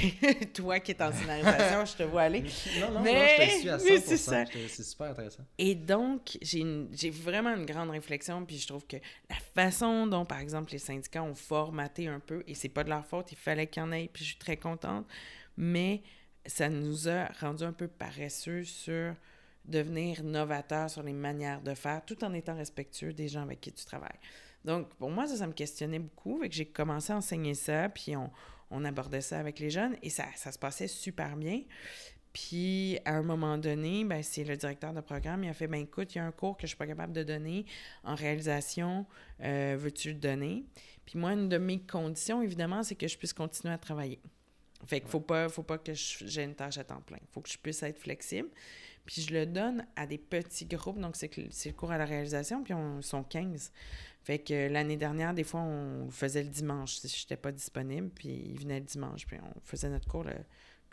[0.52, 2.42] toi qui es en scénarisation, je te vois aller.
[2.80, 4.48] Non, non, Mais- non, je te suis à 100%.
[4.54, 5.44] mais c'est super intéressant.
[5.58, 8.96] Et donc, j'ai une- j'ai vraiment une grande réflexion, puis je trouve que
[9.30, 12.90] la façon dont, par exemple, les syndicats ont formaté un peu, et c'est pas de
[12.90, 15.06] leur faute, il fallait qu'il y en ait, puis je suis très contente,
[15.56, 16.02] mais
[16.44, 19.14] ça nous a rendu un peu paresseux sur
[19.64, 23.72] devenir novateur sur les manières de faire, tout en étant respectueux des gens avec qui
[23.72, 24.18] tu travailles.
[24.64, 27.88] Donc, pour moi, ça, ça me questionnait beaucoup, fait que j'ai commencé à enseigner ça,
[27.88, 28.30] puis on,
[28.70, 31.62] on abordait ça avec les jeunes, et ça, ça se passait super bien.
[32.32, 35.82] Puis, à un moment donné, ben, c'est le directeur de programme, il a fait, ben
[35.82, 37.66] écoute, il y a un cours que je suis pas capable de donner
[38.04, 39.06] en réalisation,
[39.42, 40.64] euh, veux-tu le donner?
[41.04, 44.20] Puis moi, une de mes conditions, évidemment, c'est que je puisse continuer à travailler.
[44.86, 47.18] Fait qu'il faut pas, faut pas que j'ai une tâche à temps plein.
[47.30, 48.48] faut que je puisse être flexible.
[49.06, 52.62] Puis je le donne à des petits groupes, donc c'est le cours à la réalisation,
[52.62, 53.72] puis on sont 15.
[54.22, 58.10] Fait que l'année dernière, des fois, on faisait le dimanche si je n'étais pas disponible,
[58.10, 60.34] puis ils venaient le dimanche, puis on faisait notre cours le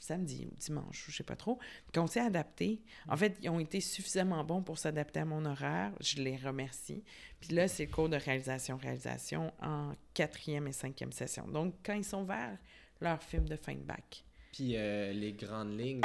[0.02, 1.60] samedi ou dimanche, je sais pas trop.
[1.92, 2.82] Puis on s'est adapté.
[3.08, 5.92] En fait, ils ont été suffisamment bons pour s'adapter à mon horaire.
[6.02, 7.04] Je les remercie.
[7.40, 11.48] Puis là, c'est le cours de réalisation-réalisation en quatrième et cinquième session.
[11.48, 12.58] Donc, quand ils sont vers
[13.02, 14.24] leur film de fin de bac.
[14.52, 16.02] Puis euh, les grandes lignes,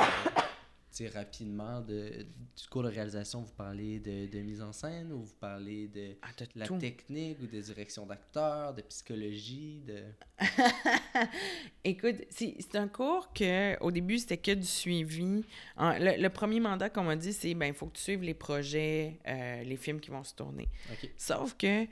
[1.12, 2.22] rapidement, de,
[2.57, 6.16] du cours de réalisation, vous parlez de, de mise en scène ou vous parlez de
[6.22, 6.78] Ah, la tout.
[6.78, 10.02] technique ou de direction d'acteur, de psychologie, de...
[11.85, 15.44] Écoute, c'est un cours que au début c'était que du suivi.
[15.76, 18.22] En- le, le premier mandat qu'on m'a dit c'est ben il faut que tu suives
[18.22, 20.68] les projets, euh, les films qui vont se tourner.
[20.92, 21.11] OK.
[21.16, 21.87] Sauf que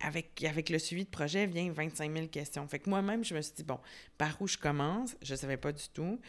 [0.00, 2.66] avec, avec le suivi de projet vient 25 000 questions.
[2.66, 3.78] Fait que moi-même, je me suis dit, bon,
[4.18, 5.16] par où je commence?
[5.22, 6.20] Je savais pas du tout.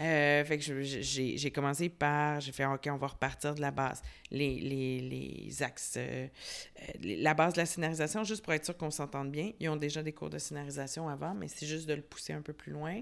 [0.00, 4.02] Euh, fait que j'ai commencé par, j'ai fait, OK, on va repartir de la base.
[4.30, 8.76] Les, les, les axes, euh, euh, la base de la scénarisation, juste pour être sûr
[8.76, 9.52] qu'on s'entende bien.
[9.60, 12.42] Ils ont déjà des cours de scénarisation avant, mais c'est juste de le pousser un
[12.42, 13.00] peu plus loin.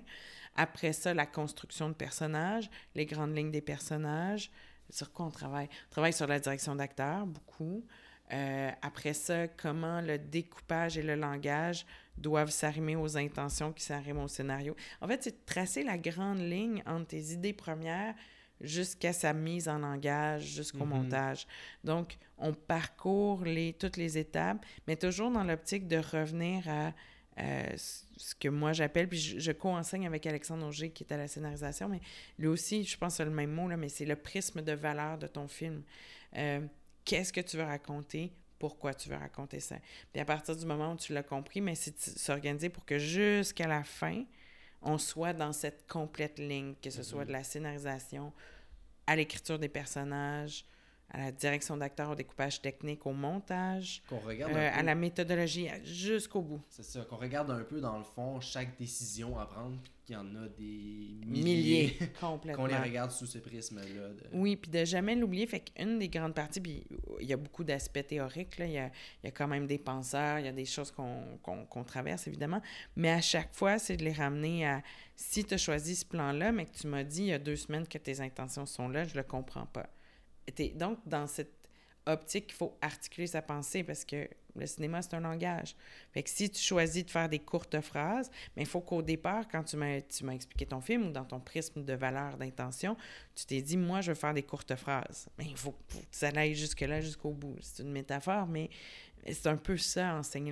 [0.55, 4.51] Après ça, la construction de personnages, les grandes lignes des personnages.
[4.90, 5.68] Sur quoi on travaille?
[5.88, 7.85] On travaille sur la direction d'acteurs, beaucoup.
[8.32, 11.86] Euh, après ça, comment le découpage et le langage
[12.16, 14.76] doivent s'arrimer aux intentions qui s'arriment au scénario?
[15.00, 18.14] En fait, c'est de tracer la grande ligne entre tes idées premières
[18.60, 20.88] jusqu'à sa mise en langage, jusqu'au Mhm.
[20.90, 21.46] montage.
[21.84, 26.92] Donc, on parcourt les, toutes les étapes, mais toujours dans l'optique de revenir à
[27.40, 31.16] euh, ce que moi j'appelle, puis je, je co-enseigne avec Alexandre Auger qui est à
[31.16, 32.00] la scénarisation, mais
[32.36, 35.18] lui aussi, je pense c'est le même mot, là, mais c'est le prisme de valeur
[35.18, 35.82] de ton film.
[36.36, 36.60] Euh,
[37.04, 38.32] Qu'est-ce que tu veux raconter?
[38.58, 39.76] Pourquoi tu veux raconter ça?
[40.12, 43.68] Puis à partir du moment où tu l'as compris, mais c'est s'organiser pour que jusqu'à
[43.68, 44.24] la fin,
[44.82, 48.32] on soit dans cette complète ligne, que ce soit de la scénarisation,
[49.06, 50.64] à l'écriture des personnages,
[51.11, 56.42] à la direction d'acteurs, au découpage technique, au montage, regarde euh, à la méthodologie, jusqu'au
[56.42, 56.61] bout.
[56.68, 60.16] c'est ça, qu'on regarde un peu dans le fond chaque décision à prendre, puis qu'il
[60.16, 62.62] y en a des milliers, Milliers, complètement.
[62.64, 63.84] qu'on les regarde sous ce prisme-là.
[64.08, 65.46] de- Oui, puis de jamais l'oublier.
[65.46, 66.84] Fait qu'une des grandes parties, puis
[67.20, 68.64] il y a beaucoup d'aspects théoriques, là.
[68.66, 68.86] Il, y a,
[69.22, 72.62] il y a quand même des penseurs, il y a des choses qu'on traverse, évidemment.
[72.96, 74.82] Mais à chaque fois, c'est de les ramener à
[75.14, 77.56] si tu as choisi ce plan-là, mais que tu m'as dit il y a deux
[77.56, 79.90] semaines que tes intentions sont là, je le comprends pas.
[80.76, 81.52] Donc dans cette
[82.06, 84.26] optique qu'il faut articuler sa pensée parce que
[84.58, 85.74] le cinéma, c'est un langage.
[86.12, 89.48] Fait que si tu choisis de faire des courtes phrases, mais il faut qu'au départ,
[89.48, 92.96] quand tu m'as tu m'as expliqué ton film ou dans ton prisme de valeur, d'intention,
[93.34, 95.28] tu t'es dit, moi, je veux faire des courtes phrases.
[95.38, 97.56] Mais il faut, que ça aille jusque-là, jusqu'au bout.
[97.60, 98.70] C'est une métaphore, mais
[99.26, 100.50] c'est un peu ça, enseigner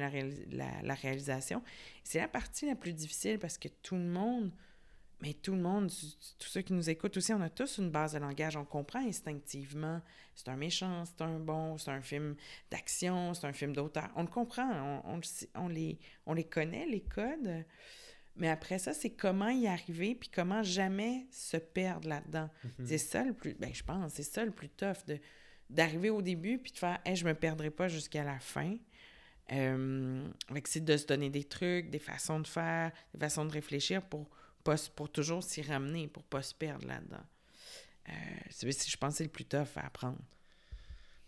[0.50, 1.62] la- la réalisation.
[2.04, 4.50] C'est la partie la plus difficile parce que tout le monde,
[5.22, 5.90] mais tout le monde,
[6.38, 8.56] tous ceux qui nous écoutent aussi, on a tous une base de langage.
[8.56, 10.00] On comprend instinctivement.
[10.37, 12.37] C'est un méchant, c'est un bon, c'est un film
[12.70, 14.11] d'action, c'est un film d'auteur.
[14.14, 15.03] On le comprend,
[15.55, 17.64] on, les, on les connaît, les codes.
[18.37, 22.51] Mais après ça, c'est comment y arriver, puis comment jamais se perdre là-dedans.
[22.85, 25.18] C'est ça le plus, ben je pense, c'est ça le plus tough, de,
[25.70, 28.77] d'arriver au début, puis de faire, hey, je me perdrai pas jusqu'à la fin.
[29.53, 30.29] Euh,
[30.64, 34.29] c'est de se donner des trucs, des façons de faire, des façons de réfléchir pour,
[34.64, 37.25] pas, s- pour toujours s'y ramener, pour pas se perdre là-dedans.
[38.08, 38.12] Euh,
[38.62, 40.18] je pense que c'est le plus tough à apprendre.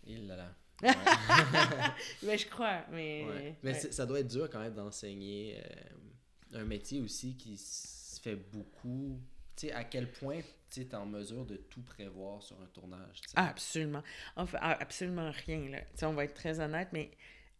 [0.06, 0.54] Il là là.
[2.22, 3.24] Mais je crois, mais...
[3.24, 3.56] Ouais.
[3.64, 3.92] Mais ouais.
[3.92, 9.20] ça doit être dur quand même d'enseigner euh, un métier aussi qui se fait beaucoup.
[9.56, 13.20] Tu sais, à quel point tu es en mesure de tout prévoir sur un tournage.
[13.34, 14.02] Ah, absolument.
[14.36, 15.68] Enfin, ah, absolument rien.
[15.68, 16.08] Là.
[16.08, 17.10] On va être très honnête, mais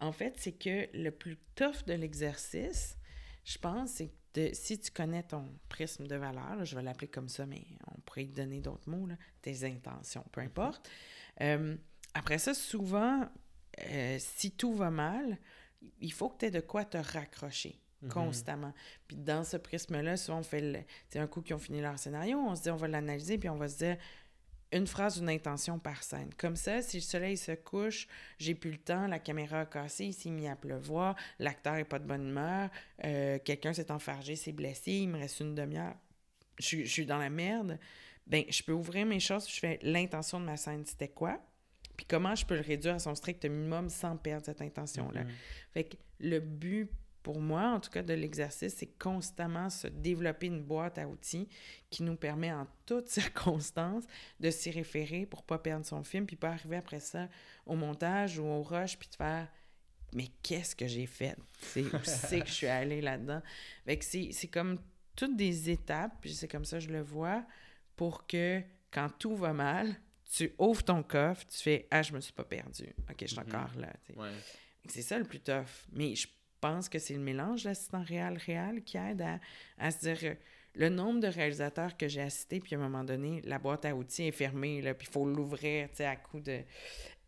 [0.01, 2.97] en fait, c'est que le plus tough de l'exercice,
[3.45, 7.09] je pense, c'est de, si tu connais ton prisme de valeur, là, je vais l'appeler
[7.09, 7.65] comme ça, mais
[7.95, 10.89] on pourrait y donner d'autres mots, là, tes intentions, peu importe.
[11.41, 11.77] Euh,
[12.15, 13.29] après ça, souvent,
[13.87, 15.39] euh, si tout va mal,
[16.01, 18.11] il faut que tu aies de quoi te raccrocher Mhm.
[18.11, 18.73] constamment.
[19.09, 21.21] Puis dans ce prisme-là, souvent, on fait le...
[21.21, 23.57] Un coup qu'ils ont fini leur scénario, on se dit, on va l'analyser, puis on
[23.57, 23.97] va se dire
[24.73, 26.31] une phrase, une intention par scène.
[26.37, 28.07] Comme ça, si le soleil se couche,
[28.39, 31.85] j'ai plus le temps, la caméra a cassé, il s'est mis à pleuvoir, l'acteur est
[31.85, 32.69] pas de bonne humeur,
[33.05, 35.95] euh, quelqu'un s'est enfargé, s'est blessé, il me reste une demi-heure,
[36.59, 37.79] je, suis- je suis dans la merde,
[38.27, 41.41] ben je peux ouvrir mes choses, je fais l'intention de ma scène, c'était quoi?
[41.97, 45.25] Puis comment je peux le réduire à son strict minimum sans perdre cette intention-là?
[45.25, 45.31] Mhm.
[45.73, 46.91] Fait que le but
[47.29, 51.47] pour moi, en tout cas, de l'exercice, c'est constamment se développer une boîte à outils
[51.91, 54.05] qui nous permet en toutes circonstances
[54.41, 57.29] de s'y référer pour pas perdre son film, puis pas arriver après ça
[57.67, 59.47] au montage ou au rush, puis de faire
[60.15, 61.37] mais qu'est-ce que j'ai fait?
[61.61, 63.43] C'est où c'est que je suis allée là-dedans?
[63.85, 64.79] Fait que c'est comme
[65.15, 67.45] toutes des étapes, puis c'est comme ça que je le vois,
[67.95, 69.95] pour que quand tout va mal,
[70.35, 72.87] tu ouvres ton coffre, tu fais Ah, je me suis pas perdu.
[73.11, 73.49] OK, je suis Mhm.
[73.49, 73.93] encore là.
[74.17, 74.31] Ouais.
[74.89, 75.85] C'est ça le plus tough.
[75.93, 76.27] Mais je
[76.61, 79.39] pense que c'est le mélange d'assistant réel-réel qui aide à,
[79.79, 80.35] à se dire euh,
[80.75, 83.95] le nombre de réalisateurs que j'ai assistés, puis à un moment donné, la boîte à
[83.95, 86.61] outils est fermée, là, puis il faut l'ouvrir, à coup de...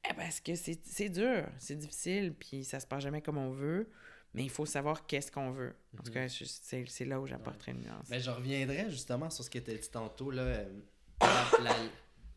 [0.08, 3.90] Eh, parce que c'est dur, c'est difficile, puis ça se passe jamais comme on veut,
[4.34, 5.74] mais il faut savoir qu'est-ce qu'on veut.
[5.98, 6.14] En tout Mhm.
[6.14, 6.44] cas, je-
[6.86, 8.06] c'est là où j'apporterai une nuance.
[8.08, 10.64] Mais je reviendrai justement sur ce que tu as dit tantôt, là, euh,
[11.20, 11.76] la, la-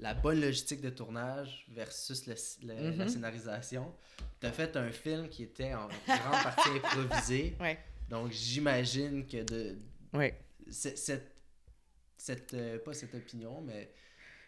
[0.04, 2.36] la bonne logistique de tournage versus le-
[2.68, 3.10] le- la Mhm.
[3.10, 3.94] scénarisation.
[4.42, 9.44] Tu as fait un film qui était en grande partie improvisé, Ouais, donc j'imagine que
[9.44, 9.78] de
[10.14, 10.38] ouais.
[10.70, 11.24] cette,
[12.18, 13.94] cette euh, pas cette opinion, mais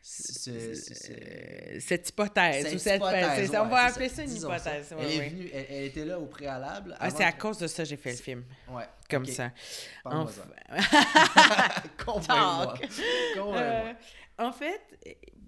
[0.01, 4.35] ce- ce- ce- Euh, cette hypothèse, ou cette hypothèse, on va appeler ça, ça une
[4.35, 4.87] hypothèse.
[4.87, 4.95] ça.
[4.99, 6.95] elle, est venue, elle, elle était là au préalable.
[6.99, 9.51] Ah, c'est à que- cause de ça que j'ai fait le film, Ouais, comme ça.
[10.03, 10.31] Parle-moi.
[12.05, 12.77] Convainc-moi.
[13.35, 13.57] Convainc-moi.
[13.57, 13.93] Euh,
[14.37, 14.81] en fait,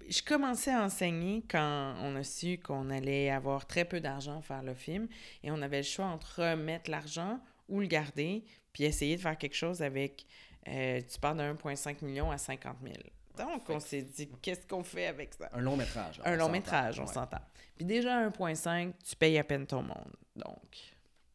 [0.08, 4.42] je commençais à enseigner quand on a su qu'on allait avoir très peu d'argent à
[4.42, 5.08] faire le film
[5.42, 9.36] et on avait le choix entre remettre l'argent ou le garder puis essayer de faire
[9.36, 10.26] quelque chose avec,
[10.68, 12.94] euh, tu parles de 1,5 million à 50 000.
[13.36, 15.48] Donc, on s'est dit, qu'est-ce qu'on fait avec ça?
[15.52, 16.20] Un long métrage.
[16.24, 17.12] Un on long métrage, on Ouais.
[17.12, 17.40] s'entend.
[17.76, 20.12] Puis déjà, 1,5, tu payes à peine ton monde.
[20.34, 20.76] Donc,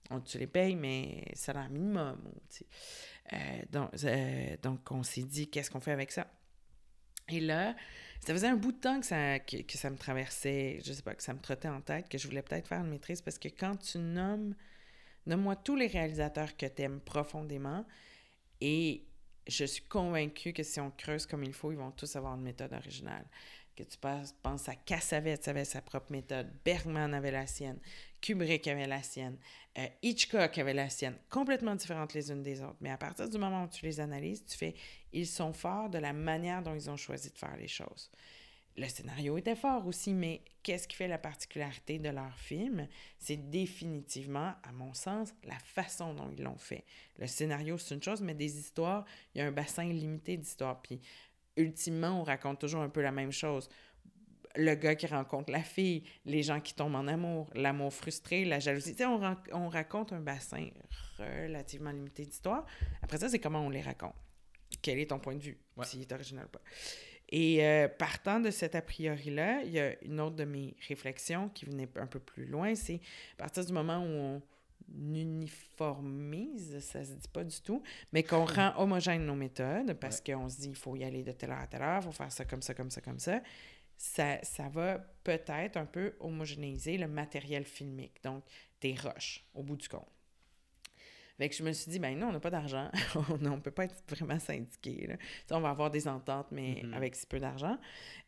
[0.09, 2.19] on, tu les payes, mais salaire minimum.
[2.49, 2.65] tu sais.
[3.33, 3.37] Euh,
[3.71, 6.27] donc, euh, donc, on s'est dit, qu'est-ce qu'on fait avec ça?
[7.29, 7.73] Et là,
[8.25, 11.13] ça faisait un bout de temps que ça, que, ça me traversait, je sais pas,
[11.13, 13.49] que ça me trottait en tête, que je voulais peut-être faire une maîtrise, parce que
[13.49, 14.55] quand tu nommes,
[15.25, 17.85] nomme-moi tous les réalisateurs que tu aimes profondément,
[18.61, 19.03] et
[19.47, 22.43] je suis convaincue que si on creuse comme il faut, ils vont tous avoir une
[22.43, 23.25] méthode originale.
[23.75, 27.79] Que tu penses, à Cassavetes avait sa propre méthode, Bergman avait la sienne,
[28.23, 29.37] Kubrick avait la sienne,
[29.77, 32.77] euh, Hitchcock avait la sienne, complètement différentes les unes des autres.
[32.79, 34.75] Mais à partir du moment où tu les analyses, tu fais,
[35.11, 38.09] ils sont forts de la manière dont ils ont choisi de faire les choses.
[38.77, 42.87] Le scénario était fort aussi, mais qu'est-ce qui fait la particularité de leur film?
[43.19, 46.85] C'est définitivement, à mon sens, la façon dont ils l'ont fait.
[47.19, 49.05] Le scénario, c'est une chose, mais des histoires,
[49.35, 50.81] il y a un bassin limité d'histoires.
[50.81, 51.01] Puis,
[51.57, 53.69] ultimement, on raconte toujours un peu la même chose.
[54.55, 58.59] Le gars qui rencontre la fille, les gens qui tombent en amour, l'amour frustré, la
[58.59, 58.91] jalousie.
[58.91, 60.69] Tu sais, on, raconte un bassin
[61.17, 62.65] relativement limité d'histoires.
[63.01, 64.13] Après ça, c'est comment on les raconte.
[64.81, 65.85] Quel est ton point de vue, Ouais.
[65.85, 66.61] s'il est original ou pas.
[67.29, 71.49] Et euh, partant de cet a priori-là, il y a une autre de mes réflexions
[71.49, 72.99] qui venait un peu plus loin, c'est
[73.33, 74.41] à partir du moment où on
[74.95, 80.49] uniformise, ça se dit pas du tout, mais qu'on rend homogène nos méthodes parce qu'on
[80.49, 82.31] se dit il faut y aller de telle heure à telle heure, il faut faire
[82.31, 83.41] ça comme ça, comme ça, comme ça,
[84.03, 88.43] ça, ça va peut-être un peu homogénéiser le matériel filmique, donc
[88.81, 90.09] des rushs au bout du compte.
[91.37, 92.89] Fait que je me suis dit, ben non, on n'a pas d'argent.
[93.29, 95.07] on ne peut pas être vraiment syndiqué.
[95.07, 95.15] là.
[95.51, 96.93] On va avoir des ententes, mais Mhm.
[96.93, 97.77] avec si peu d'argent.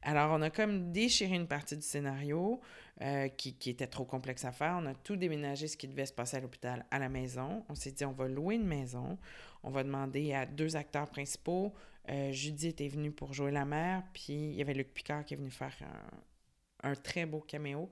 [0.02, 2.62] Alors, on a comme déchiré une partie du scénario
[3.02, 4.78] euh, qui, qui était trop complexe à faire.
[4.82, 7.64] On a tout déménagé ce qui devait se passer à l'hôpital à la maison.
[7.70, 9.18] On s'est dit, on va louer une maison.
[9.62, 11.74] On va demander à deux acteurs principaux.
[12.10, 15.34] Euh, Judith est venue pour jouer la mère, puis il y avait Luc Picard qui
[15.34, 15.76] est venu faire
[16.84, 17.90] un, très beau caméo,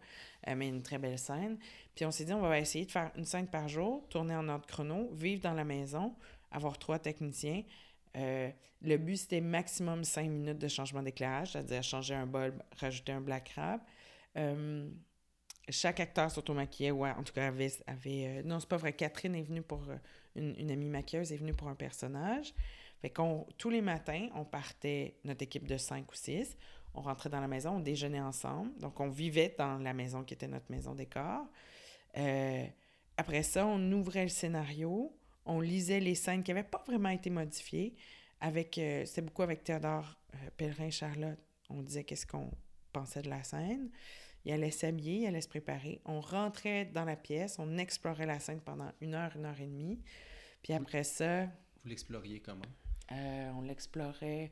[0.47, 1.57] euh, mais une très belle scène.
[1.95, 4.47] Puis on s'est dit, on va essayer de faire une scène par jour, tourner en
[4.49, 6.15] ordre chrono, vivre dans la maison,
[6.51, 7.63] avoir trois techniciens.
[8.15, 13.13] Euh, le but, c'était maximum cinq minutes de changement d'éclairage, c'est-à-dire changer un bulbe, rajouter
[13.13, 13.55] un black.
[14.37, 14.89] Euh,
[15.69, 17.71] chaque acteur s'automaquillait, ouais, en tout cas, avait...
[17.87, 19.87] avait non, c'est pas vrai, Catherine est venue pour
[20.35, 22.53] une amie maquilleuse est venue pour un personnage.
[23.03, 23.13] Fait
[23.57, 26.55] tous les matins, on partait, notre équipe de cinq ou six,
[26.93, 28.73] on rentrait dans la maison, on déjeunait ensemble.
[28.79, 31.45] Donc, on vivait dans la maison qui était notre maison décor.
[32.15, 32.65] Euh,
[33.17, 35.13] après ça, on ouvrait le scénario,
[35.45, 37.93] on lisait les scènes qui n'avaient pas vraiment été modifiées.
[38.39, 41.39] Avec, euh, c'était beaucoup avec Théodore euh, Pellerin-Charlotte.
[41.69, 42.51] On disait qu'est-ce qu'on
[42.93, 43.89] pensait de la scène.
[44.45, 45.99] Il allait s'habiller, il allait se préparer.
[46.05, 49.67] On rentrait dans la pièce, on explorait la scène pendant une heure, une heure et
[49.67, 49.99] demie.
[50.61, 51.47] Puis après ça...
[51.83, 52.63] Vous l'exploriez comment?
[53.11, 54.51] Euh, on l'explorait.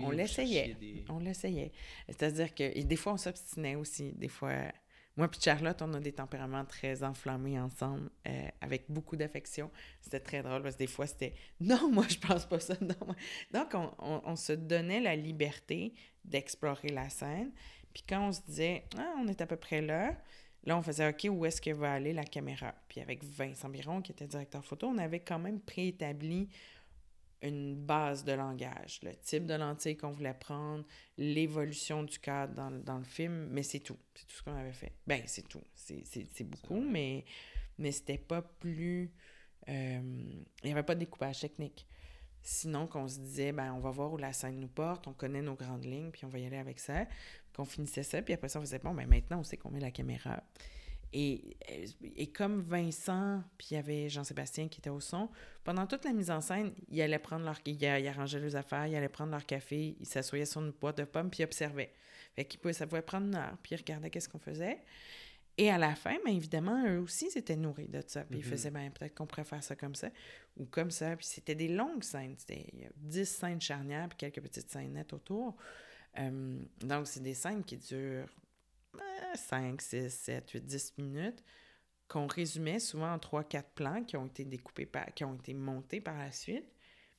[0.00, 0.74] On l'essayait.
[0.74, 1.04] Des...
[1.08, 1.72] On l'essayait.
[2.08, 4.12] C'est-à-dire que et des fois, on s'obstinait aussi.
[4.12, 4.54] Des fois,
[5.16, 9.70] moi et Charlotte, on a des tempéraments très enflammés ensemble, euh, avec beaucoup d'affection.
[10.00, 12.74] C'était très drôle parce que des fois, c'était non, moi, je pense pas ça.
[12.80, 13.14] Non.
[13.52, 17.52] Donc, on, on, on se donnait la liberté d'explorer la scène.
[17.92, 20.16] Puis quand on se disait, ah, on est à peu près là,
[20.64, 22.74] là, on faisait, OK, où est-ce que va aller la caméra?
[22.88, 26.48] Puis avec Vincent Biron, qui était directeur photo, on avait quand même préétabli
[27.42, 30.84] une base de langage, le type de lentille qu'on voulait prendre,
[31.16, 33.96] l'évolution du cadre dans, dans, le film, mais c'est tout.
[34.14, 34.92] C'est tout ce qu'on avait fait.
[35.06, 35.62] Ben, c'est tout.
[35.74, 37.24] C'est beaucoup, mais,
[37.78, 39.10] mais c'était pas plus...
[39.68, 40.00] Euh,
[40.62, 41.86] il n'y avait pas de découpage technique.
[42.42, 45.42] Sinon, qu'on se disait, ben, on va voir où la scène nous porte, on connaît
[45.42, 47.06] nos grandes lignes, puis on va y aller avec ça.
[47.54, 49.80] Qu'on finissait ça, puis après ça, on faisait, bon, ben, maintenant, on sait qu'on met
[49.80, 50.42] la caméra.
[51.12, 51.56] Et,
[52.16, 55.28] et comme Vincent, puis il y avait Jean-Sébastien qui était au son,
[55.64, 57.58] pendant toute la mise en scène, il allait prendre leur...
[57.64, 61.04] Il, arrangeait leurs affaires, il allait prendre leur café, il s'assoyait sur une boîte de
[61.04, 61.92] pommes, puis il observait.
[62.36, 64.78] Fait qu'il pouvait, ça pouvait prendre une heure, puis il regardait qu'est-ce qu'on faisait.
[65.58, 68.24] Et à la fin, bien évidemment, eux aussi s'étaient nourris de ça.
[68.24, 68.48] Puis ils mm-hmm.
[68.48, 70.08] faisaient, ben, peut-être qu'on pourrait faire ça comme ça
[70.56, 71.16] ou comme ça.
[71.16, 72.34] Puis c'était des longues scènes.
[72.38, 75.56] C'était 10 scènes charnières, puis quelques petites scènes nettes autour.
[76.18, 78.28] Euh, donc, c'est des scènes qui durent
[79.34, 81.44] 5, 6, 7, 8, 10 minutes,
[82.08, 86.00] qu'on résumait souvent en 3-4 plans qui ont été découpés, par, qui ont été montés
[86.00, 86.66] par la suite.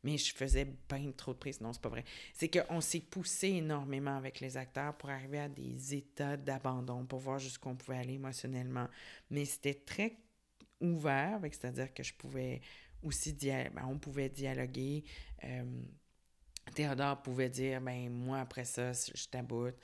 [0.04, 1.62] Mais je faisais bien trop de prises.
[1.62, 2.04] Non, c'est pas vrai.
[2.34, 7.20] C'est qu'on s'est poussé énormément avec les acteurs pour arriver à des états d'abandon, pour
[7.20, 8.88] voir jusqu'où on pouvait aller émotionnellement.
[9.30, 10.18] Mais c'était très
[10.82, 12.62] ouvert, c'est-à-dire que je pouvais
[13.04, 15.04] aussi ben, on pouvait dialoguer.
[15.44, 15.64] Euh,
[16.74, 19.76] Théodore pouvait dire, ben moi, après ça, je t'aboute.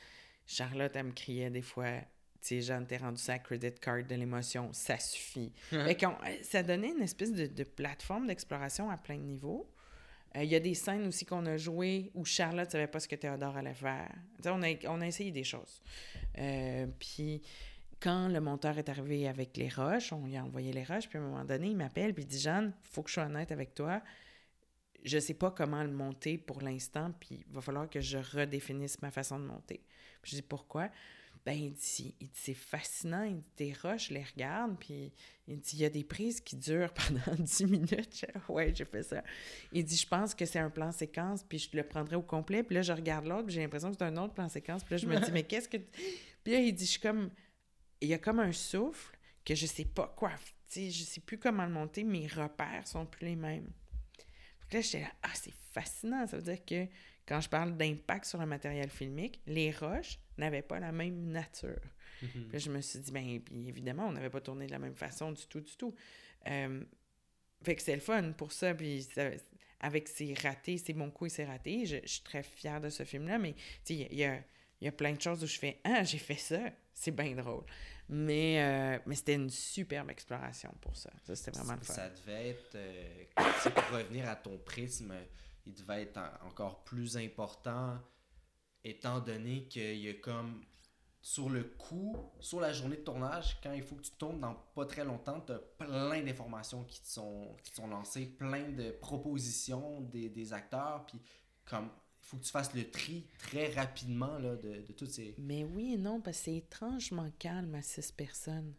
[0.47, 2.07] Charlotte, elle me criait des fois, tu
[2.41, 5.51] sais, Jeanne, t'es rendu sa credit card de l'émotion, ça suffit.
[6.41, 9.69] ça donnait une espèce de, de plateforme d'exploration à plein de niveaux.
[10.35, 12.99] Euh, il y a des scènes aussi qu'on a jouées où Charlotte ne savait pas
[12.99, 14.11] ce que Théodore allait faire.
[14.45, 15.81] On a, on a essayé des choses.
[16.37, 17.41] Euh, puis
[17.99, 21.17] quand le monteur est arrivé avec les roches, on lui a envoyé les roches, puis
[21.17, 23.51] à un moment donné, il m'appelle, puis il dit Jeanne, faut que je sois honnête
[23.51, 24.01] avec toi
[25.07, 29.01] je sais pas comment le monter pour l'instant, puis il va falloir que je redéfinisse
[29.01, 29.81] ma façon de monter.
[30.21, 30.89] Puis je dis pourquoi?
[31.45, 35.13] Ben, il dit, c'est fascinant, il dit, tes roches, je les regarde, puis
[35.47, 36.93] il dit, il y a des prises qui durent
[37.25, 38.25] pendant 10 minutes.
[38.49, 39.23] ouais, j'ai fait ça.
[39.71, 42.63] Il dit, je pense que c'est un plan séquence, puis je le prendrai au complet,
[42.63, 44.95] puis là, je regarde l'autre, puis j'ai l'impression que c'est un autre plan séquence, puis
[44.95, 45.77] là, je me dis, mais qu'est-ce que.
[46.43, 47.29] Puis là, il dit, je suis comme.
[48.01, 50.31] Il y a comme un souffle que je sais pas quoi.
[50.69, 53.69] Tu sais, je sais plus comment le monter, mes repères sont plus les mêmes.
[54.71, 56.27] Là, j'étais là, ah, c'est fascinant.
[56.27, 56.87] Ça veut dire que
[57.27, 61.81] quand je parle d'impact sur le matériel filmique, les roches n'avaient pas la même nature.
[62.21, 62.29] Mhm.
[62.31, 64.95] Puis là, je me suis dit, bien, évidemment, on n'avait pas tourné de la même
[64.95, 65.93] façon du tout, du tout.
[66.47, 66.83] Euh,
[67.63, 68.73] fait que c'est le fun pour ça.
[68.73, 69.07] Puis
[69.79, 72.89] avec ses ratés, ses bons coups et ses ratés, je, je, suis très fière de
[72.89, 73.37] ce film-là.
[73.37, 73.55] Mais
[73.89, 74.39] il y a, y a
[74.95, 76.59] plein de choses où je fais, ah, j'ai fait ça.
[76.93, 77.63] C'est bien drôle.
[78.09, 81.11] Mais, euh, mais c'était une superbe exploration pour ça.
[81.23, 81.93] Ça, c'était vraiment le fun.
[81.93, 85.13] Ça devait être, euh, pour revenir à ton prisme,
[85.65, 87.99] il devait être encore plus important,
[88.83, 90.63] étant donné qu'il y a comme,
[91.21, 94.55] sur le coup, sur la journée de tournage, quand il faut que tu tournes dans
[94.73, 98.91] pas très longtemps, tu as plein d'informations qui te sont, qui sont lancées, plein de
[98.91, 101.21] propositions des, des acteurs, puis
[101.65, 101.89] comme
[102.27, 105.33] faut que tu fasses le tri très rapidement là, de, de toutes ces...
[105.37, 108.73] Mais oui et non, parce que c'est étrangement calme à six personnes.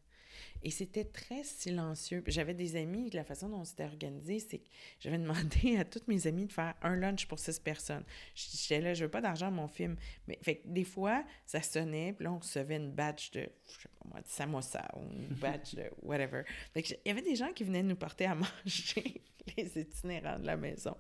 [0.63, 2.23] Et c'était très silencieux.
[2.27, 4.69] J'avais des amis, la façon dont c'était organisé, c'est que
[5.01, 8.05] j'avais demandé à toutes mes amies de faire un lunch pour six personnes.
[8.35, 9.97] J'étais là, je veux pas d'argent mon film.
[10.27, 13.89] Mais fait des fois, ça sonnait, puis là, on recevait une badge de, je sais
[13.99, 16.43] pas moi, de samosa ou une badge de whatever.
[16.75, 19.23] Fait il y avait des gens qui venaient nous porter à manger,
[19.57, 20.97] les itinérants de la maison.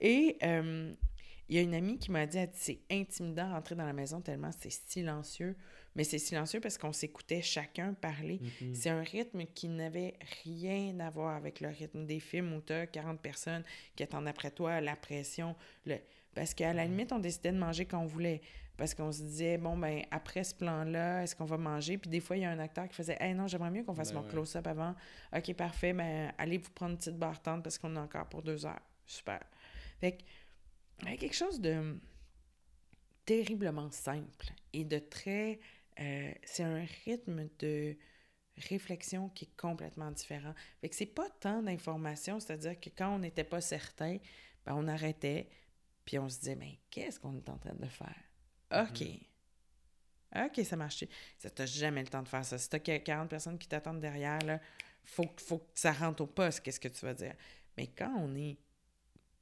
[0.00, 0.38] Et...
[0.44, 0.94] Euh,
[1.48, 4.50] il y a une amie qui m'a dit, c'est intimidant rentrer dans la maison tellement
[4.58, 5.56] c'est silencieux.
[5.96, 8.40] Mais c'est silencieux parce qu'on s'écoutait chacun parler.
[8.40, 8.74] Mm-hmm.
[8.74, 12.72] C'est un rythme qui n'avait rien à voir avec le rythme des films où tu
[12.72, 13.62] as 40 personnes
[13.94, 15.54] qui attendent après toi, la pression.
[15.86, 15.98] Le...
[16.34, 18.40] Parce qu'à la limite, on décidait de manger quand on voulait.
[18.76, 21.96] parce qu'on se disait, bon, ben après ce plan-là, est-ce qu'on va manger?
[21.96, 23.94] Puis des fois, il y a un acteur qui faisait, hey non, j'aimerais mieux qu'on
[23.94, 24.32] fasse Ben mon ouais.
[24.32, 24.96] close-up avant.
[25.36, 28.42] OK, parfait, ben allez vous prendre une petite barre tente parce qu'on a encore pour
[28.42, 28.82] deux heures.
[29.06, 29.40] Super.
[30.00, 30.22] Fait que,
[31.02, 31.98] quelque chose de
[33.24, 35.60] terriblement simple et de très.
[36.00, 37.96] euh, c'est un rythme de
[38.56, 40.54] réflexion qui est complètement différent.
[40.80, 44.18] Fait que c'est pas tant d'informations, c'est-à-dire que quand on n'était pas certain,
[44.64, 45.48] ben on arrêtait,
[46.04, 48.22] puis on se disait, mais qu'est-ce qu'on est en train de faire?
[48.72, 49.04] OK.
[50.36, 51.04] OK, ça marche.
[51.38, 52.58] Ça t'a jamais le temps de faire ça.
[52.58, 54.60] Si t'as 40 personnes qui t'attendent derrière, là,
[55.04, 57.34] faut, faut que ça rentre au poste, qu'est-ce que tu vas dire?
[57.76, 58.58] Mais quand on est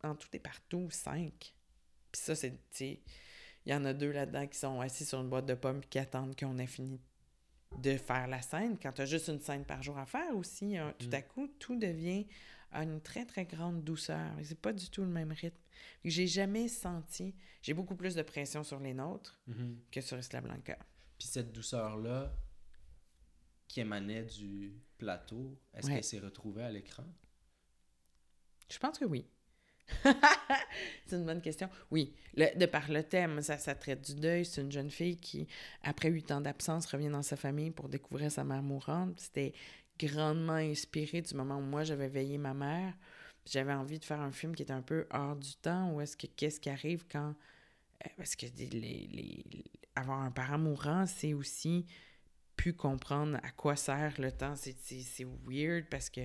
[0.03, 1.55] en tout et partout, cinq,
[2.11, 2.98] puis ça, c'est, tu
[3.64, 5.98] il y en a deux là-dedans qui sont assis sur une boîte de pommes qui
[6.00, 7.00] attendent qu'on ait fini
[7.78, 8.76] de faire la scène.
[8.78, 11.46] Quand tu as juste une scène par jour à faire aussi, hein, tout à coup,
[11.61, 12.26] tout devient
[12.72, 14.32] à une très, très grande douceur.
[14.42, 15.57] C'est pas du tout le même rythme.
[16.05, 17.34] J'ai jamais senti...
[17.62, 19.40] J'ai beaucoup plus de pression sur les nôtres
[19.92, 20.76] que sur Isla Blanca.
[21.18, 22.34] Puis cette douceur-là
[23.68, 25.94] qui émanait du plateau, est-ce Ouais.
[25.94, 27.05] qu'elle s'est retrouvée à l'écran?
[28.68, 29.24] Je pense que oui.
[31.07, 31.68] c'est une bonne question.
[31.91, 34.45] Oui, le- de par le thème, ça, traite du deuil.
[34.45, 35.47] C'est une jeune fille qui,
[35.83, 39.20] après huit ans d'absence, revient dans sa famille pour découvrir sa mère mourante.
[39.20, 39.53] C'était
[39.99, 42.95] grandement inspiré du moment où moi, j'avais veillé ma mère.
[43.47, 46.26] J'avais envie de faire un film qui était un peu hors du temps, est-ce que
[46.28, 47.35] qu'est-ce qui arrive quand...
[48.07, 49.64] euh, Parce que les, les-
[49.97, 51.87] avoir un parent mourant, c'est aussi
[52.57, 54.55] pu comprendre à quoi sert le temps.
[54.57, 56.20] C'est weird parce que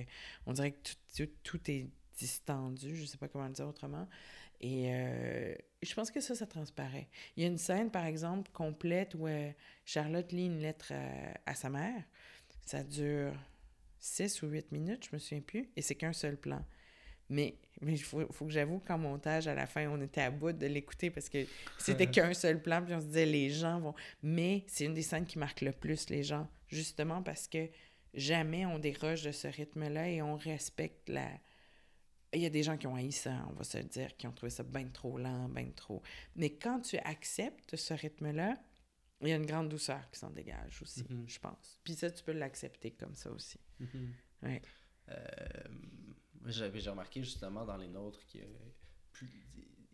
[0.46, 0.94] on dirait que tout,
[1.26, 1.88] tout, tout est
[2.18, 4.08] distendu, je sais pas comment le dire autrement.
[4.60, 7.08] Et euh, je pense que ça, ça transparaît.
[7.36, 9.50] Il y a une scène, par exemple, complète où euh,
[9.84, 12.02] Charlotte lit une lettre à, à sa mère.
[12.66, 13.32] Ça dure
[14.00, 16.64] 6 ou 8 minutes, je me souviens plus, et c'est qu'un seul plan.
[17.30, 20.30] Mais mais il faut, faut que j'avoue qu'en montage, à la fin, on était à
[20.30, 21.46] bout de l'écouter parce que
[21.78, 23.94] c'était qu'un seul plan, puis on se disait, les gens vont...
[24.22, 27.68] Mais c'est une des scènes qui marque le plus les gens, justement parce que
[28.14, 31.28] jamais on déroge de ce rythme-là et on respecte la...
[32.34, 34.26] Il y a des gens qui ont haï ça, on va se le dire, qui
[34.26, 36.02] ont trouvé ça bien trop lent, bien trop...
[36.36, 38.54] Mais quand tu acceptes ce rythme-là,
[39.22, 41.24] il y a une grande douceur qui s'en dégage aussi, Mhm.
[41.28, 41.80] je pense.
[41.82, 43.58] Puis ça, tu peux l'accepter comme ça aussi.
[44.42, 44.60] Ouais.
[45.08, 45.16] Euh,
[46.46, 48.42] J'avais j'ai remarqué justement dans les nôtres qu'il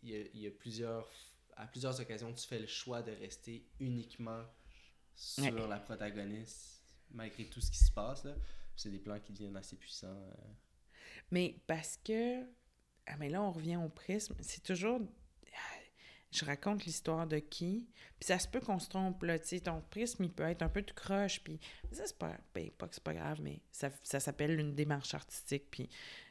[0.02, 1.08] y a, y y plusieurs
[1.56, 4.44] à plusieurs occasions tu fais le choix de rester uniquement
[5.14, 5.68] sur Ouais.
[5.68, 6.82] la protagoniste
[7.12, 8.26] malgré tout ce qui se passe.
[8.76, 10.08] C'est des plans qui deviennent assez puissants.
[10.08, 10.34] euh.
[11.30, 12.42] Mais parce que.
[13.06, 14.34] Ah, mais là, on revient au prisme.
[14.40, 15.00] C'est toujours.
[15.52, 15.76] ah,
[16.30, 17.88] Je raconte l'histoire de qui.
[18.18, 19.38] Puis ça se peut qu'on se trompe, là.
[19.38, 21.42] Tu sais, ton prisme, il peut être un peu de croche.
[21.42, 21.60] Puis
[21.92, 22.36] ça, c'est pas.
[22.54, 25.64] Ben, pas que c'est pas grave, mais ça, ça s'appelle une démarche artistique.
[25.70, 25.88] Puis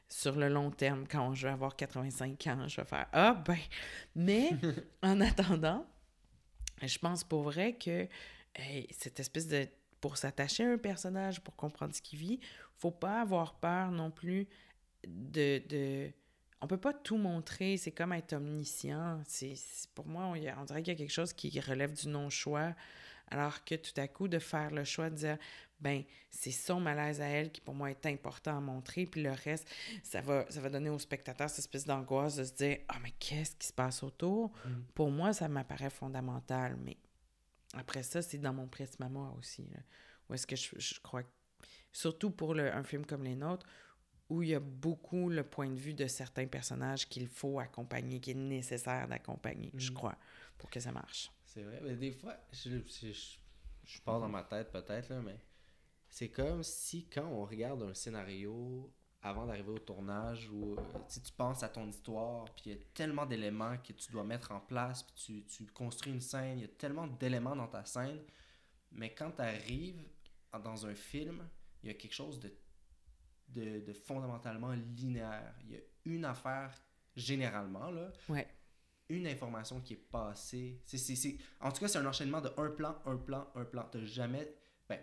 [0.09, 3.57] sur le long terme, quand je vais avoir 85 ans, je vais faire Ah, ben.
[4.15, 4.49] Mais
[5.03, 5.87] en attendant,
[6.81, 8.07] je pense pour vrai que
[8.55, 9.67] hey, cette espèce de.
[10.01, 12.41] Pour s'attacher à un personnage, pour comprendre ce qu'il vit,
[12.77, 14.49] faut pas avoir peur non plus
[15.07, 16.11] de, de...
[16.61, 19.21] On peut pas tout montrer, c'est comme être omniscient.
[19.27, 19.55] C'est,
[19.93, 22.07] pour moi, on, y a- on dirait qu'il y a quelque chose qui relève du
[22.07, 22.73] non-choix,
[23.27, 25.37] alors que tout à coup, de faire le choix de dire,
[25.81, 29.31] ben, c'est son malaise à elle qui, pour moi, est important à montrer, puis le
[29.31, 29.67] reste,
[30.03, 33.11] ça va, ça va donner au spectateur cette espèce d'angoisse de se dire, ah, mais
[33.19, 34.53] qu'est-ce qui se passe autour?
[34.95, 36.95] Pour moi, ça m'apparaît fondamental, mais
[37.73, 39.79] après ça, c'est dans mon prisme à moi aussi, là,
[40.29, 41.29] où est-ce que je, je crois, que-
[41.91, 43.65] surtout pour le- un film comme les nôtres,
[44.33, 48.19] où il y a beaucoup le point de vue de certains personnages qu'il faut accompagner,
[48.19, 49.95] qu'il est nécessaire d'accompagner, je Mhm.
[49.95, 50.17] crois,
[50.57, 51.31] pour que ça marche.
[51.45, 53.37] C'est vrai, mais des fois, je, je, je,
[53.85, 55.37] je pars dans ma tête peut-être, mais
[56.09, 60.77] c'est comme si quand on regarde un scénario avant d'arriver au tournage où euh,
[61.07, 64.11] tu sais, tu penses à ton histoire, puis il y a tellement d'éléments que tu
[64.11, 67.55] dois mettre en place, puis tu, tu construis une scène, il y a tellement d'éléments
[67.55, 68.19] dans ta scène,
[68.91, 70.03] mais quand tu arrives
[70.63, 71.47] dans un film,
[71.83, 72.51] il y a quelque chose de,
[73.53, 75.53] de, de fondamentalement linéaire.
[75.65, 76.71] Il y a une affaire,
[77.15, 78.47] généralement, là, Ouais.
[79.09, 80.81] une information qui est passée.
[80.85, 83.65] C'est, c'est, c'est- En tout cas, c'est un enchaînement de un plan, un plan, un
[83.65, 83.87] plan.
[83.91, 84.53] T'as jamais.
[84.89, 84.99] Ben,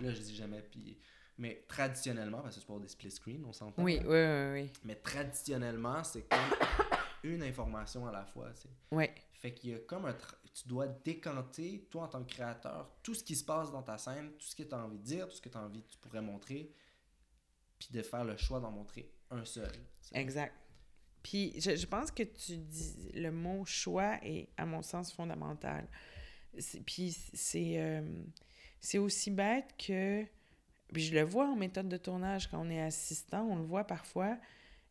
[0.00, 0.98] là, je dis jamais, puis.
[1.36, 3.82] Mais traditionnellement, parce que c'est pour des split screen, on s'entend.
[3.82, 4.72] Oui, oui, oui, oui.
[4.84, 6.38] Mais traditionnellement, c'est comme
[7.24, 8.50] une information à la fois.
[8.52, 8.68] tu sais.
[8.92, 10.14] Oui, Fait qu'il y a comme un.
[10.54, 13.98] Tu dois décanter, toi en tant que créateur, tout ce qui se passe dans ta
[13.98, 15.82] scène, tout ce que tu as envie de dire, tout ce que tu as envie,
[15.82, 16.70] tu pourrais montrer,
[17.92, 19.72] de faire le choix d'en montrer un seul.
[20.12, 20.54] exact.
[21.22, 25.88] Puis je, je pense que tu dis le mot choix est, à mon sens, fondamental.
[26.86, 28.02] Puis c'est euh,
[28.80, 30.24] c'est aussi bête que.
[30.92, 33.84] Puis je le vois en méthode de tournage quand on est assistant, on le voit
[33.84, 34.38] parfois.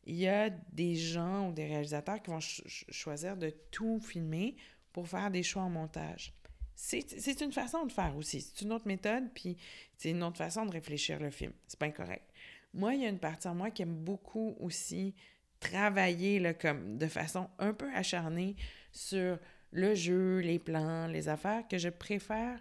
[0.06, 4.00] Il y a des gens ou des réalisateurs qui vont ch- ch- choisir de tout
[4.00, 4.58] filmer
[4.92, 6.34] pour faire des choix en montage.
[6.76, 8.42] C'est une façon de faire aussi.
[8.42, 9.56] C'est une autre méthode, puis
[9.96, 11.54] c'est une autre façon de réfléchir le film.
[11.68, 12.26] C'est pas incorrect.
[12.74, 15.14] Moi, il y a une partie en moi qui aime beaucoup aussi
[15.60, 18.56] travailler là, comme de façon un peu acharnée
[18.92, 19.38] sur
[19.72, 22.60] le jeu, les plans, les affaires, que je préfère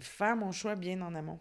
[0.00, 1.40] faire mon choix bien en amont.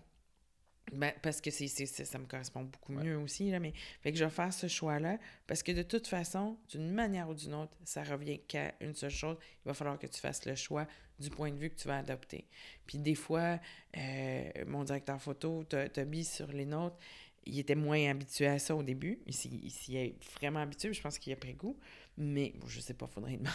[0.93, 3.03] Ben, parce que c'est, ça me correspond beaucoup Ouais.
[3.03, 3.51] mieux aussi.
[3.51, 6.89] Là, mais fait que je vais faire ce choix-là parce que de toute façon, d'une
[6.91, 9.36] manière ou d'une autre, ça revient qu'à une seule chose.
[9.65, 10.88] Il va falloir que tu fasses le choix
[11.20, 12.47] du point de vue que tu vas adopter.
[12.86, 13.59] Puis des fois,
[13.97, 16.97] euh, mon directeur photo, To- Toby, sur les nôtres,
[17.48, 19.20] il était moins habitué à ça au début.
[19.26, 21.78] Il s'y, il s'y est vraiment habitué, je pense qu'il a pris goût.
[22.18, 23.52] Mais bon, je sais pas, faudrait demander.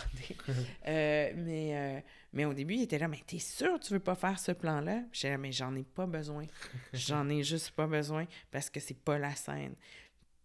[0.87, 2.01] Euh, mais, euh,
[2.33, 4.53] mais au début, il était là, mais t'es sûr que tu veux pas faire ce
[4.53, 5.03] plan-là?
[5.13, 6.47] J'étais là, mais j'en ai pas besoin.
[6.93, 9.75] J'en ai juste pas besoin parce que c'est pas la scène.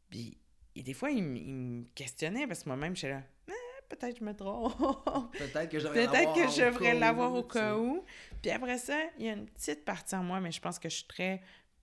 [0.10, 0.38] Puis,
[0.76, 4.36] et des fois, il, me questionnait parce que moi-même, j'étais là, Ah, peut-être je me
[4.36, 5.36] trompe.
[5.38, 8.04] Peut-être que j'aurais Peut-être que je devrais l'avoir au cas où.
[8.41, 10.89] Puis après ça, il y a une petite partie en moi, mais je pense que
[10.89, 11.41] je suis très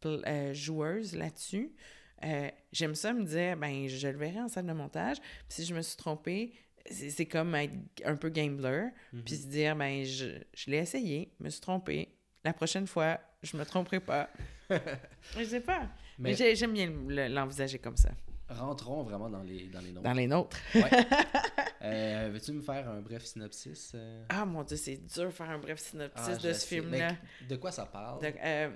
[0.09, 1.73] euh, joueuse là-dessus.
[2.25, 5.19] Euh, J'aime ça me dire, ben, je le verrai en salle de montage.
[5.21, 6.53] Puis si je me suis trompée,
[6.91, 7.75] c'est comme être
[8.05, 8.89] un peu gambler.
[9.13, 9.23] Mhm.
[9.25, 12.09] Puis se dire, ben, je, je l'ai essayé, me suis trompée.
[12.45, 14.29] La prochaine fois, je me tromperai pas.
[15.37, 15.81] je sais pas.
[16.19, 18.11] Mais, Mais j'ai- j'aime bien le- l'envisager comme ça.
[18.49, 20.03] rentrons vraiment dans les, dans les noms.
[20.03, 20.59] Dans les nôtres.
[20.75, 20.83] Ouais.
[21.83, 23.93] Euh, Veux-tu me faire un bref synopsis?
[23.95, 24.25] euh?
[24.31, 27.11] Ah mon Dieu, c'est dur de faire un bref synopsis Ah, de ce film-là.
[27.47, 28.25] De quoi ça parle?
[28.25, 28.71] Euh,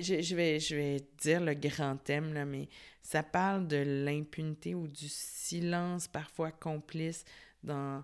[0.00, 2.68] je, je vais, je vais dire le grand thème, là, mais
[3.02, 7.24] ça parle de l'impunité ou du silence parfois complice
[7.62, 8.02] dans,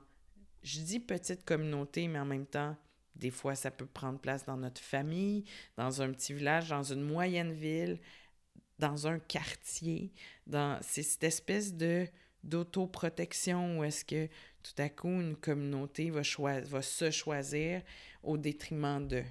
[0.62, 2.76] je dis petite communauté, mais en même temps,
[3.14, 5.44] des fois, ça peut prendre place dans notre famille,
[5.76, 7.98] dans un petit village, dans une moyenne ville,
[8.78, 10.12] dans un quartier.
[10.46, 12.06] Dans, c'est cette espèce de
[12.44, 14.28] d'autoprotection où est-ce que
[14.62, 16.22] tout à coup une communauté va,
[16.60, 17.82] va se choisir
[18.22, 19.24] au détriment d'eux.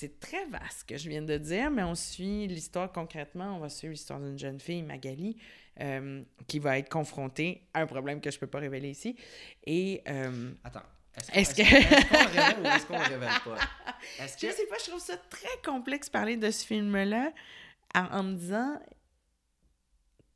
[0.00, 3.56] C'est très vaste ce que je viens de dire, mais on suit l'histoire concrètement.
[3.56, 5.36] On va suivre l'histoire d'une jeune fille, Magali,
[5.78, 9.14] euh, qui va être confrontée à un problème que je ne peux pas révéler ici.
[9.66, 10.80] Et euh, Attends.
[11.34, 13.58] Est-ce qu'on que- est-ce qu'on le révèle ou est-ce qu'on le révèle pas?
[14.24, 14.56] Est-ce je que...
[14.56, 17.32] sais pas, je trouve ça très complexe parler de ce film-là
[17.94, 18.80] en, en me disant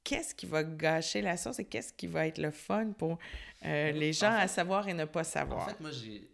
[0.02, 3.18] qu'est-ce qui va gâcher la sauce et qu'est-ce qui va être le fun pour
[3.64, 5.70] euh, les gens En fait- à savoir et ne pas En savoir?
[5.70, 6.28] fait, moi, j'ai...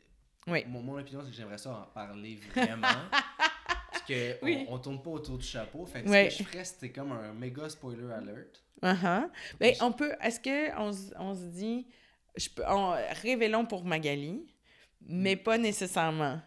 [0.51, 0.65] Oui.
[0.67, 2.87] Mon, mon opinion, c'est que j'aimerais ça en parler vraiment.
[3.93, 4.67] Parce que Oui.
[4.69, 5.85] on, tourne pas autour du chapeau.
[5.87, 6.31] Fait que Ouais.
[6.31, 8.63] ce que je ferais, c'était comme un méga spoiler alert.
[9.59, 10.15] Ben, on peut.
[10.21, 11.87] Est-ce qu'on on se dit.
[12.37, 14.47] Je peux, on- révélons pour Magali,
[15.03, 16.41] mais pas nécessairement.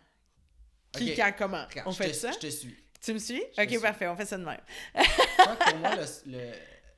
[0.93, 1.09] Qui, Mm.
[1.09, 1.15] Ok.
[1.17, 1.65] quand, comment?
[1.85, 2.31] On fait te, ça?
[2.31, 2.75] Je te suis.
[3.01, 3.43] Tu me suis?
[3.57, 3.79] Je Ok, suis.
[3.79, 4.57] parfait, on fait ça de même.
[4.95, 6.53] Je crois que pour moi, le- le-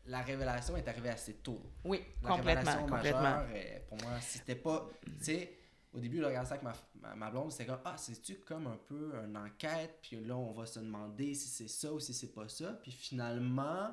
[0.07, 1.59] la révélation est arrivée assez tôt.
[1.83, 2.61] Oui, La complètement.
[2.61, 3.21] révélation complètement.
[3.21, 4.87] majeure, pour moi, c'était pas.
[5.17, 5.57] Tu sais,
[5.95, 8.67] au début, je regardais ça avec ma, ma, ma blonde, c'était comme Ah, c'est-tu comme
[8.67, 12.13] un peu une enquête, puis là, on va se demander si c'est ça ou si
[12.13, 12.77] c'est pas ça.
[12.83, 13.89] Puis finalement,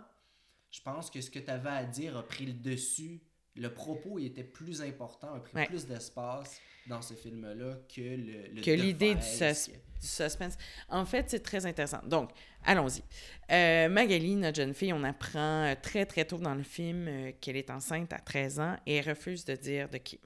[0.71, 3.21] je pense que ce que tu avais à dire a pris le dessus.
[3.55, 5.67] Le propos il était plus important, a pris Ouais.
[5.67, 8.55] plus d'espace dans ce film-là que le.
[8.55, 10.55] le Que l'idée du sus- du suspense.
[10.89, 12.01] En fait, c'est très intéressant.
[12.07, 12.31] Donc,
[12.65, 13.03] allons-y.
[13.53, 17.33] Euh, Magali, notre jeune fille, on apprend euh, très, très tôt dans le film euh,
[17.43, 20.19] qu'elle est enceinte à 13 ans et elle refuse de dire de qui.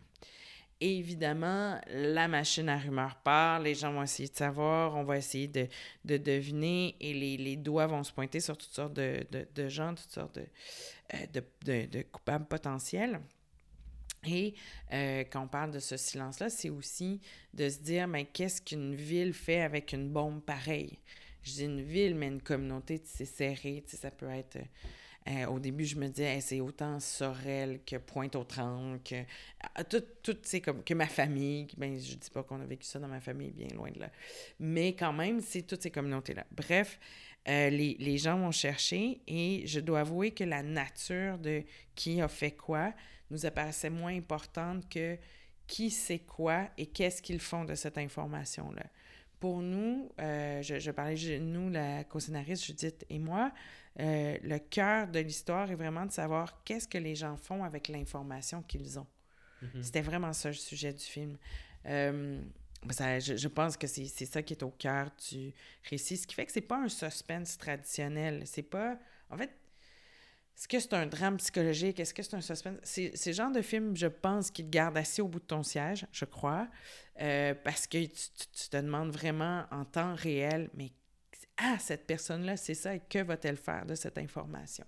[0.80, 5.48] Évidemment, la machine à rumeurs part, les gens vont essayer de savoir, on va essayer
[5.48, 5.68] de,
[6.04, 10.10] de deviner et les, doigts vont se pointer sur toutes sortes de, de, gens, toutes
[10.10, 13.20] sortes de, euh, coupables potentiels.
[14.26, 14.54] Et
[14.92, 17.22] euh, quand on parle de ce silence-là, c'est aussi
[17.54, 20.98] de se dire, mais qu'est-ce qu'une ville fait avec une bombe pareille?
[21.42, 24.58] Je dis une ville, mais une communauté, tu sais, ça peut être...
[25.28, 29.24] euh, au début, je me disais, c'est autant Sorel que Pointe-aux-Trembles, que
[29.74, 30.36] ah, tout, tout
[30.84, 31.66] que ma famille.
[31.76, 34.10] Ben, je dis pas qu'on a vécu ça dans ma famille, bien loin de là.
[34.60, 36.46] Mais quand même, c'est toutes ces communautés-là.
[36.52, 37.00] Bref,
[37.48, 41.64] euh, les, les gens vont chercher et je dois avouer que la nature de
[41.94, 42.92] qui a fait quoi
[43.30, 45.18] nous apparaissait moins importante que
[45.66, 48.84] qui sait quoi et qu'est-ce qu'ils font de cette information-là.
[49.40, 53.52] Pour nous, euh, je, je parlais, nous, la co-scénariste Judith et moi,
[53.98, 57.88] euh, le cœur de l'histoire est vraiment de savoir qu'est-ce que les gens font avec
[57.88, 59.06] l'information qu'ils ont.
[59.62, 59.82] Mhm.
[59.82, 61.36] C'était vraiment ça le sujet du film.
[61.86, 62.40] Euh,
[62.90, 65.52] ça, je, je pense que c'est ça qui est au cœur du
[65.88, 68.42] récit, ce qui fait que c'est pas un suspense traditionnel.
[68.44, 68.98] C'est pas.
[69.30, 69.50] En fait,
[70.56, 71.98] est-ce que c'est un drame psychologique?
[72.00, 72.78] Est-ce que c'est un suspense?
[72.82, 75.44] C'est c'est le genre de film, je pense, qui te garde assis au bout de
[75.46, 76.68] ton siège, je crois,
[77.20, 80.92] euh, parce que tu, tu- tu te demandes vraiment en temps réel, mais
[81.58, 84.84] ah, cette personne-là, c'est ça, et que va-t-elle faire de cette information?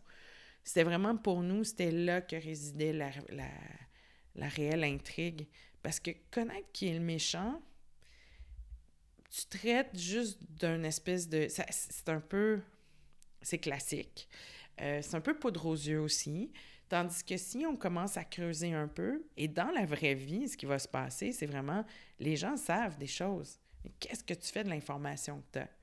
[0.65, 5.47] C'était vraiment pour nous, c'était là que résidait la, réelle intrigue,
[5.83, 7.63] Parce que connaître qui est le méchant,
[9.31, 11.47] tu traites juste d'un espèce de...
[11.49, 12.61] C'est un peu...
[13.41, 14.29] C'est classique.
[14.81, 16.53] Euh, c'est un peu poudre aux yeux aussi.
[16.89, 20.57] Tandis que si on commence à creuser un peu, et dans la vraie vie, ce
[20.57, 21.85] qui va se passer, c'est vraiment,
[22.19, 23.59] les gens savent des choses.
[23.85, 25.78] Mais qu'est-ce que tu fais de l'information que tu as?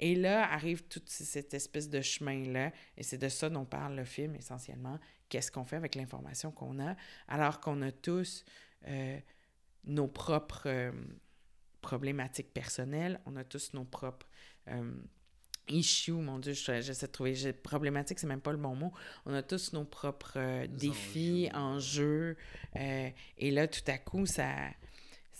[0.00, 4.04] Et là arrive toute cette espèce de chemin-là, et c'est de ça dont parle le
[4.04, 4.98] film essentiellement.
[5.28, 6.96] Qu'est-ce qu'on fait avec l'information qu'on a,
[7.28, 8.44] alors qu'on a tous
[8.86, 9.18] euh,
[9.84, 10.92] nos propres euh,
[11.80, 14.26] problématiques personnelles, on a tous nos propres
[14.68, 14.92] euh,
[15.68, 18.92] issues, mon Dieu, je- j'essaie de trouver, problématique, c'est même pas le bon mot.
[19.24, 22.36] On a tous nos propres défis, enjeux,
[22.76, 24.54] et là, tout à coup, ça,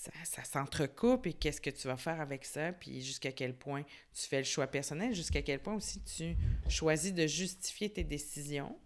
[0.06, 3.82] ça, ça s'entrecoupe, et qu'est-ce que tu vas faire avec ça, puis jusqu'à quel point
[4.14, 6.36] tu fais le choix personnel, jusqu'à quel point aussi tu
[6.68, 8.78] choisis de justifier tes décisions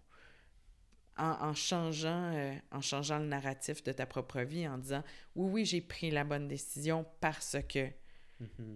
[1.17, 5.03] en, en changeant, euh, en changeant le narratif de ta propre vie, en disant
[5.35, 7.89] oui, oui, j'ai pris la bonne décision parce que.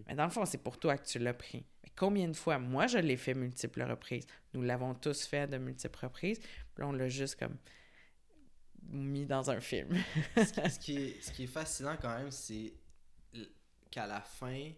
[0.07, 1.65] Mais dans le fond, c'est pour toi que tu l'as pris.
[1.83, 2.59] Mais combien de fois?
[2.59, 4.27] Moi, je l'ai fait multiples reprises.
[4.53, 6.37] Nous l'avons tous fait de multiples reprises.
[6.37, 7.57] Puis là, on l'a juste comme
[8.89, 9.89] mis dans un film.
[10.35, 12.73] ce, qui, ce qui est, ce qui est fascinant quand même, c'est
[13.91, 14.71] qu'à la fin,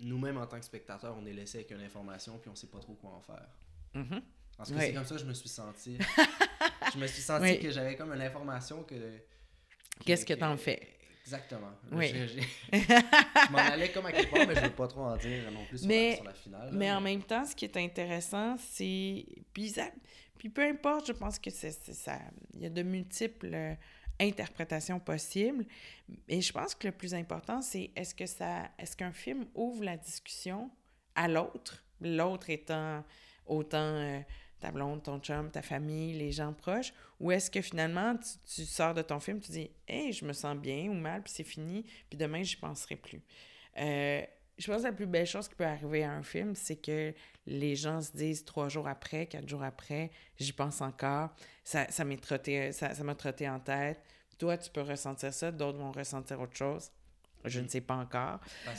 [0.00, 2.80] nous-mêmes en tant que spectateurs, on est laissé avec une information puis on sait pas
[2.80, 3.48] trop quoi en faire.
[3.94, 4.22] Mhm.
[4.56, 5.98] Parce que c'est comme ça que je me suis senti.
[6.92, 7.60] je me suis senti Oui.
[7.60, 8.94] que j'avais comme une information que.
[10.04, 10.97] Qu'est-ce que t'en fais?
[11.28, 11.70] Exactement.
[11.92, 12.08] Oui.
[12.72, 15.64] je m'en allais comme à quelque part, mais je veux pas trop en dire non
[15.66, 16.64] plus sur, Mais- la, sur la finale.
[16.66, 19.26] là, Mais en même temps, ce qui est intéressant, c'est.
[19.52, 19.90] Puis, ça-
[20.38, 22.18] Puis peu importe, je pense que c'est c'est ça.
[22.54, 23.74] Il y a de multiples euh,
[24.20, 25.66] interprétations possibles.
[26.28, 28.70] Et je pense que le plus important, c'est est-ce que ça.
[28.78, 30.70] Est-ce qu'un film ouvre la discussion
[31.14, 33.04] à l'autre, l'autre étant
[33.46, 34.20] autant euh,
[34.60, 38.64] ta blonde, ton chum, ta famille, les gens proches, ou est-ce que finalement tu, tu
[38.66, 41.44] sors de ton film, tu dis Hey, je me sens bien ou mal, puis c'est
[41.44, 43.22] fini, puis demain, j'y penserai plus.
[43.78, 44.22] Euh,
[44.58, 47.14] je pense que la plus belle chose qui peut arriver à un film, c'est que
[47.46, 51.30] les gens se disent trois jours après, quatre jours après, j'y pense encore,
[51.62, 54.00] ça, ça m'est trotté, ça, ça m'a trotté en tête.
[54.38, 56.90] Toi, tu peux ressentir ça, d'autres vont ressentir autre chose.
[57.44, 58.40] Je ne sais pas encore.
[58.64, 58.72] Quand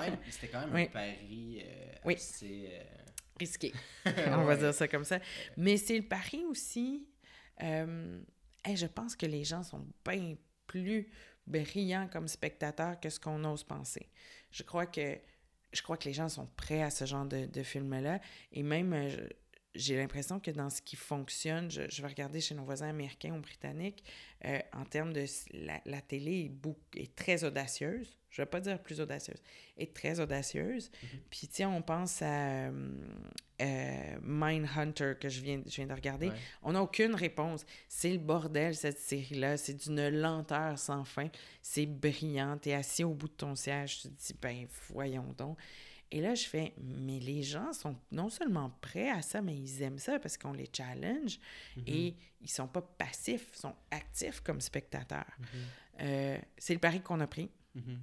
[0.00, 0.82] même- C'était quand même Oui.
[0.82, 2.14] un pari euh, Oui.
[2.14, 2.68] assez.
[2.70, 2.82] euh,
[3.38, 3.72] Risqué.
[4.06, 5.18] On va dire ça comme ça.
[5.56, 7.06] Mais c'est le pari aussi.
[7.62, 8.20] euh,
[8.64, 11.08] hey, je pense que les gens sont bien plus
[11.46, 14.08] brillants comme spectateurs que ce qu'on ose penser.
[14.50, 15.18] Je crois que
[15.72, 18.20] je crois que les gens sont prêts à ce genre de, de film-là.
[18.52, 19.28] Et même, euh,
[19.74, 23.34] j'ai l'impression que dans ce qui fonctionne, je, je vais regarder chez nos voisins américains
[23.34, 24.04] ou britanniques,
[24.44, 25.24] euh, en termes de...
[25.52, 28.16] La, la télé est, beaucoup- est très audacieuse.
[28.30, 29.40] Je ne vais pas dire plus audacieuse.
[29.76, 30.90] Est très audacieuse.
[31.30, 32.92] Puis, tiens, on pense à euh,
[33.62, 36.28] euh, Mindhunter que je viens, je viens de regarder.
[36.28, 36.36] Ouais.
[36.62, 37.64] On n'a aucune réponse.
[37.88, 39.56] C'est le bordel, cette série-là.
[39.56, 41.28] C'est d'une lenteur sans fin.
[41.62, 42.58] C'est brillant.
[42.58, 44.00] T'es assis au bout de ton siège.
[44.00, 45.56] Tu te dis, ben, voyons donc.
[46.16, 49.82] Et là, je fais, mais les gens sont non seulement prêts à ça, mais ils
[49.82, 51.40] aiment ça parce qu'on les challenge
[51.88, 55.26] et ils sont pas passifs, ils sont actifs comme spectateurs.
[56.00, 57.50] Euh, c'est le pari qu'on a pris.
[57.74, 58.00] Mhm.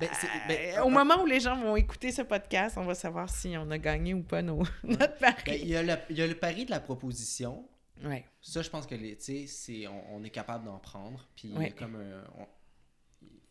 [0.00, 2.94] Ben, c'est- ben, Euh, au moment où les gens vont écouter ce podcast, on va
[2.94, 5.42] savoir si on a gagné ou pas nos, notre pari.
[5.46, 7.66] ben, il y, a le- il y a le pari de la proposition.
[8.04, 8.26] ouais.
[8.42, 11.26] Ça, je pense que c'est, on, on est capable d'en prendre.
[11.36, 11.70] Puis, Ouais.
[11.70, 12.46] comme un- on-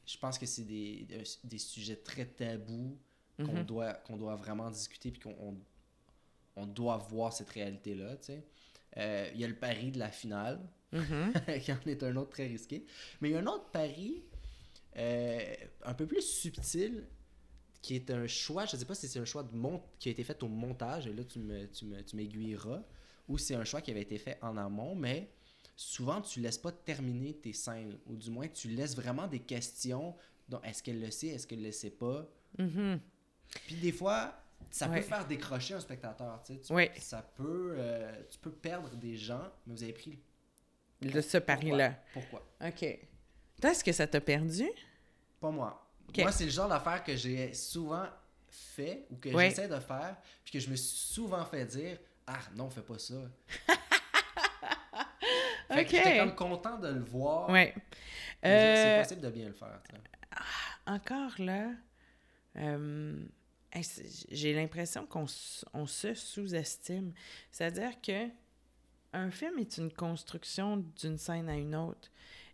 [0.06, 1.08] je pense que c'est des,
[1.44, 2.98] des sujets très tabous
[3.38, 3.64] qu'on Mhm.
[3.66, 5.12] doit, qu'on doit vraiment discuter.
[5.12, 5.58] Puis qu'on
[6.56, 8.16] on, doit voir cette réalité-là.
[8.98, 10.60] Euh, il y a le pari de la finale,
[10.92, 11.34] Mhm.
[11.64, 12.86] qui en est un autre très risqué.
[13.22, 14.24] Mais il y a un autre pari
[14.98, 17.04] euh, un peu plus subtil
[17.84, 20.10] qui est un choix, je ne sais pas si c'est un choix de mont qui
[20.10, 22.82] a été fait au montage, et là tu me, tu me- tu m'aiguilleras,
[23.30, 25.30] ou c'est un choix qui avait été fait en amont, mais
[25.76, 30.16] souvent tu laisses pas terminer tes scènes, ou du moins tu laisses vraiment des questions,
[30.50, 32.28] dont est-ce qu'elle le sait, est-ce qu'elle le sait pas,
[32.58, 33.00] Mhm.
[33.66, 34.34] Puis des fois
[34.70, 34.98] ça Ouais.
[35.02, 36.92] peut faire décrocher un spectateur, tu sais, tu- Ouais.
[37.00, 40.20] ça peut, euh, tu peux perdre des gens, mais vous avez pris
[41.02, 41.96] le De ce pari-là.
[42.14, 42.46] Pourquoi?
[42.62, 42.86] OK.
[43.62, 44.66] Toi, est-ce que ça t'a perdu?
[45.40, 45.88] Pas moi.
[46.10, 46.18] Ok.
[46.20, 48.06] Moi, c'est le genre d'affaire que j'ai souvent
[48.50, 49.50] fait ou que Ouais.
[49.50, 53.00] j'essaie de faire, puis que je me suis souvent fait dire Ah non, fais pas
[53.00, 53.16] ça.
[55.70, 55.90] fait que Ok.
[55.90, 57.50] j'étais comme content de le voir.
[57.50, 57.74] Ouais.
[58.44, 59.80] mais Euh, C'est possible de bien le faire.
[59.90, 59.98] sais.
[60.86, 61.72] encore là,
[62.58, 63.37] euh, c'est-
[64.32, 67.14] j'ai l'impression qu'on se sous-estime.
[67.52, 68.28] C'est-à-dire que
[69.14, 72.12] un film est une construction d'une scène à une autre.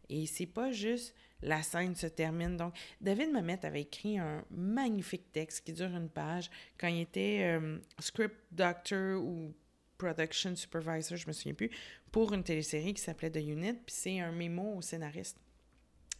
[0.10, 2.58] Et c'est pas juste la scène se termine.
[2.58, 7.60] Donc, David Mamet avait écrit un magnifique texte qui dure une page quand il était
[7.60, 9.54] euh, script doctor ou
[9.98, 11.70] production supervisor, je me souviens plus,
[12.12, 13.74] pour une télésérie qui s'appelait The Unit.
[13.74, 15.38] Puis c'est un mémo au scénariste.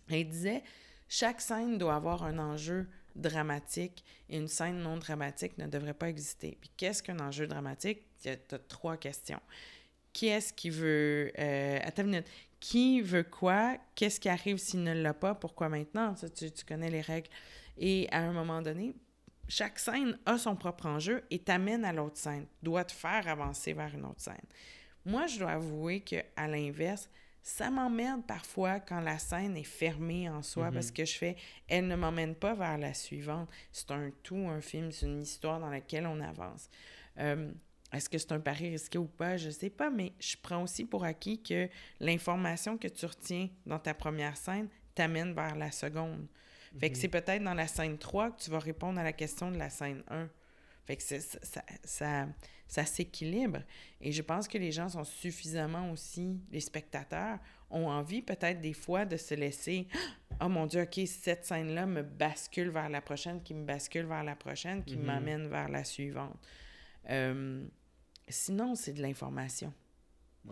[0.10, 0.64] Il disait
[1.08, 6.10] chaque scène doit avoir un enjeu dramatique et une scène non dramatique ne devrait pas
[6.10, 6.58] exister.
[6.60, 8.02] Puis qu'est-ce qu'un enjeu dramatique?
[8.22, 9.42] Tu as trois questions.
[10.12, 11.32] Qui est-ce qui veut...
[11.38, 12.22] Euh, attends.
[12.60, 13.78] Qui veut quoi?
[13.96, 15.36] Qu'est-ce qui arrive s'il ne l'a pas?
[15.36, 16.14] Pourquoi maintenant?
[16.14, 17.30] Tu connais les règles.
[17.78, 18.96] Et à un moment donné,
[19.50, 23.74] chaque scène a son propre enjeu et t'amène à l'autre scène, doit te faire avancer
[23.74, 24.46] vers une autre scène.
[25.06, 27.10] Moi, je dois avouer que à l'inverse,
[27.44, 30.94] ça m'emmerde parfois quand la scène est fermée en soi parce mhm.
[30.94, 31.36] que je fais,
[31.68, 33.50] elle ne m'emmène pas vers la suivante.
[33.74, 36.70] C'est un tout, un film, c'est une histoire dans laquelle on avance.
[37.20, 37.52] Euh,
[37.92, 39.36] est-ce que c'est un pari risqué ou pas?
[39.36, 41.68] Je sais pas, mais je prends aussi pour acquis que
[42.00, 46.26] l'information que tu retiens dans ta première scène t'amène vers la seconde.
[46.80, 47.02] Fait que mhm.
[47.02, 49.70] c'est peut-être dans la scène 3 que tu vas répondre à la question de la
[49.70, 50.30] scène 1.
[50.86, 51.18] Fait que ça,
[51.84, 52.28] ça,
[52.68, 53.60] ça, s'équilibre.
[54.02, 58.74] Et je pense que les gens sont suffisamment aussi, les spectateurs, ont envie peut-être des
[58.74, 59.88] fois de se laisser
[60.42, 64.24] Oh mon Dieu, OK, cette scène-là me bascule vers la prochaine, qui me bascule vers
[64.24, 65.06] la prochaine, qui mhm.
[65.06, 66.38] m'amène vers la suivante.
[67.10, 67.66] Euh,
[68.28, 69.74] sinon, c'est de l'information.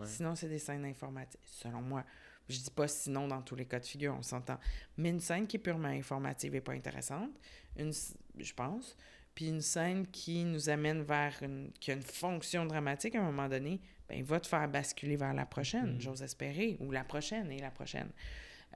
[0.04, 2.04] Sinon, c'est des scènes informatiques, selon moi.
[2.48, 4.58] Je dis pas sinon dans tous les cas de figure, on s'entend.
[4.96, 7.30] Mais une scène qui est purement informative et pas intéressante,
[7.76, 8.96] une, je pense.
[9.34, 11.70] Puis une scène qui nous amène vers une.
[11.80, 15.34] qui a une fonction dramatique à un moment donné, ben, va te faire basculer vers
[15.34, 16.00] la prochaine, mm.
[16.00, 18.10] j'ose espérer, ou la prochaine et la prochaine.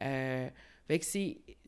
[0.02, 0.48] Euh,
[0.88, 1.04] fait que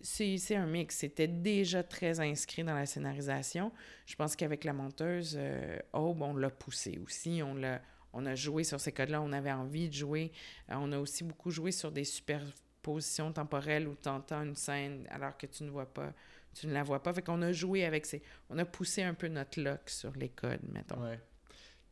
[0.00, 0.96] c'est un mix.
[0.96, 3.72] C'était déjà très inscrit dans la scénarisation.
[4.06, 7.42] Je pense qu'avec la monteuse, euh, Aube, on l'a poussé aussi.
[7.42, 7.80] On l'a
[8.12, 10.32] on a joué sur ces codes-là, on avait envie de jouer.
[10.70, 15.06] Euh, on a aussi beaucoup joué sur des superpositions temporelles où tu entends une scène
[15.10, 16.12] alors que tu ne vois pas,
[16.54, 17.12] tu ne la vois pas.
[17.12, 18.22] Fait qu'on a joué avec ces...
[18.50, 21.02] On a poussé un peu notre lock sur les codes, mettons.
[21.02, 21.20] Ouais.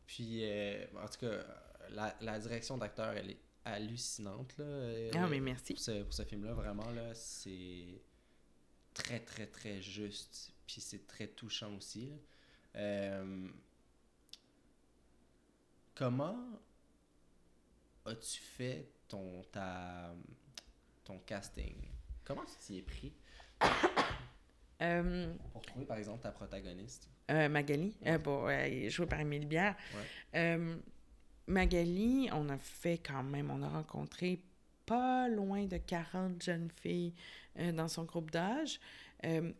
[0.05, 5.09] Puis, euh, en tout cas, la, direction d'acteur, elle est hallucinante, là.
[5.15, 5.73] Ah, mais merci.
[5.73, 8.01] Pour ce, pour ce film-là, vraiment, là, c'est
[8.93, 10.53] très, très, très juste.
[10.65, 12.11] Puis c'est très touchant aussi,
[12.75, 13.47] Euh,
[15.97, 16.37] Comment
[18.05, 20.13] as-tu fait ton, ta,
[21.03, 21.75] ton casting?
[22.23, 23.13] Comment tu t'y es pris?
[24.81, 27.09] Euh, Pour trouver, par exemple, ta protagoniste.
[27.31, 28.47] Euh, Magali, euh, bon,
[28.89, 29.75] jouée par Émilie Bière.
[31.47, 34.41] Magali, on a fait quand même, on a rencontré
[34.85, 37.13] pas loin de 40 jeunes filles
[37.73, 38.79] dans son groupe d'âge.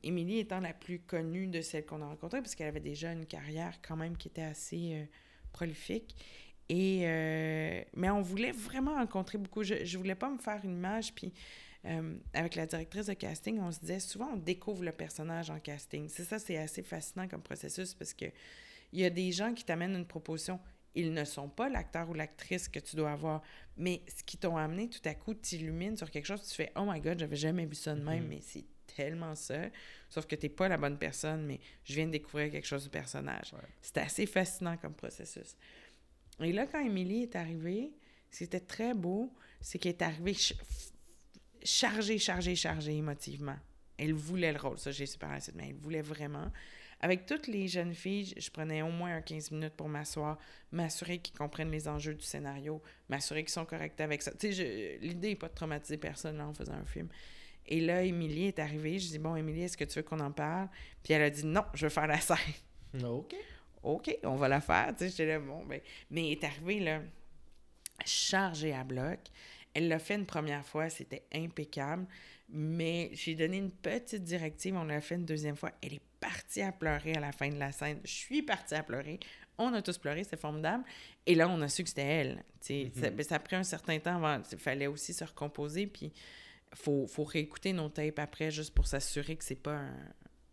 [0.03, 3.25] Émilie étant la plus connue de celles qu'on a rencontrées, parce qu'elle avait déjà une
[3.25, 5.07] carrière quand même qui était assez
[5.53, 6.15] prolifique.
[6.69, 9.63] Et, euh, mais on voulait vraiment rencontrer beaucoup.
[9.63, 11.13] Je ne voulais pas me faire une image.
[11.13, 11.33] Puis
[11.85, 15.59] euh, avec la directrice de casting, on se disait souvent on découvre le personnage en
[15.59, 16.09] casting.
[16.09, 18.25] C'est ça, c'est assez fascinant comme processus parce que
[18.93, 20.59] il y a des gens qui t'amènent une proposition.
[20.95, 23.43] Ils ne sont pas l'acteur ou l'actrice que tu dois avoir,
[23.75, 26.85] mais ce qui t'ont amené, tout à coup, t'illumine sur quelque chose, tu fais Oh
[26.87, 28.27] my god, j'avais jamais vu ça de même, mm-hmm.
[28.27, 28.65] mais c'est
[28.95, 29.69] tellement ça.
[30.09, 32.83] Sauf que tu n'es pas la bonne personne, mais je viens de découvrir quelque chose
[32.85, 33.53] du personnage.
[33.81, 35.55] C'était assez fascinant comme processus.
[36.39, 37.93] Et là, quand Émilie est arrivée,
[38.31, 40.35] c'était très beau, c'est qu'elle est arrivée
[41.63, 43.57] chargée, chargée, chargée émotivement.
[43.97, 46.51] Elle voulait le rôle, ça j'ai super mais elle voulait vraiment.
[46.99, 50.37] Avec toutes les jeunes filles, je prenais au moins un 15 minutes pour m'asseoir,
[50.71, 54.31] m'assurer qu'ils comprennent les enjeux du scénario, m'assurer qu'ils sont corrects avec ça.
[54.31, 57.07] Tu sais, l'idée n'est pas de traumatiser personne en faisant un film.
[57.67, 58.97] Et là, Émilie est arrivée.
[58.97, 60.69] Je dis Bon, Émilie, est-ce que tu veux qu'on en parle
[61.03, 62.37] Puis elle a dit Non, je veux faire la scène.
[63.03, 63.35] OK.
[63.83, 64.87] OK, on va la faire.
[64.97, 65.79] Tu sais, j'étais là, bon, ben.
[66.09, 67.01] Mais elle est arrivée, là,
[68.05, 69.19] chargée à bloc.
[69.77, 72.07] Elle l'a fait une première fois, c'était impeccable.
[72.49, 75.71] Mais j'ai donné une petite directive, on l'a fait une deuxième fois.
[75.83, 77.99] Elle est partie à pleurer à la fin de la scène.
[78.03, 79.19] Je suis partie à pleurer.
[79.59, 80.83] On a tous pleuré, c'est formidable.
[81.27, 82.43] Et là, on a su que c'était elle.
[82.67, 83.21] Mm-hmm.
[83.21, 84.41] ça, a pris un certain temps avant.
[84.51, 85.85] Il fallait aussi se recomposer.
[85.85, 86.11] Puis
[86.73, 89.83] faut, faut réécouter nos tapes après juste pour s'assurer que c'est pas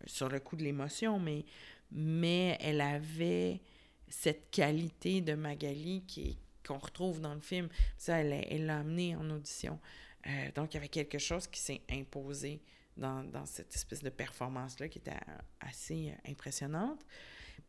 [0.05, 1.47] sur le coup de l'émotion, mais,
[1.91, 3.63] mais elle avait
[4.07, 6.37] cette qualité de Magali qui
[6.67, 7.69] qu'on retrouve dans le film.
[7.97, 9.79] Ça, elle l'a amené en audition.
[10.27, 12.61] Euh, donc, il y avait quelque chose qui s'est imposé
[12.97, 15.13] dans, cette espèce de performance-là qui était
[15.61, 17.05] assez impressionnante.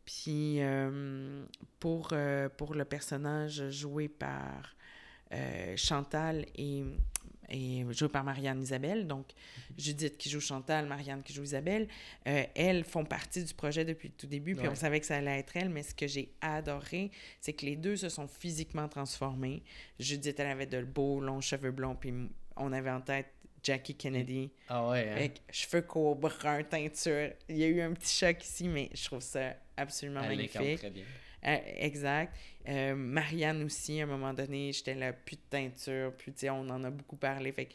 [0.04, 1.44] Puis, euh,
[1.80, 4.74] pour, euh, pour le personnage joué par
[5.74, 6.84] Chantal et
[7.48, 9.06] et joué par Marianne Isabelle.
[9.06, 9.26] Donc,
[9.76, 11.88] Judith qui joue Chantal, Marianne qui joue Isabelle.
[12.26, 15.16] Euh, elles font partie du projet depuis le tout début, puis on savait que ça
[15.16, 18.88] allait être elle, mais ce que j'ai adoré, c'est que les deux se sont physiquement
[18.88, 19.62] transformés.
[19.98, 22.12] Judith, elle avait de beaux, longs cheveux blonds, puis
[22.56, 23.26] on avait en tête
[23.62, 24.50] Jackie Kennedy.
[24.68, 25.08] Ah ouais.
[25.08, 25.16] Hein?
[25.16, 27.30] Avec cheveux courts, brun, teinture.
[27.48, 30.78] Il y a eu un petit choc ici, mais je trouve ça absolument elle magnifique.
[30.78, 31.04] très bien.
[31.44, 32.36] Euh, exact.
[32.68, 36.82] Euh, Marianne aussi, à un moment donné, j'étais là, plus de teinture, puis on en
[36.84, 37.52] a beaucoup parlé.
[37.52, 37.68] Fait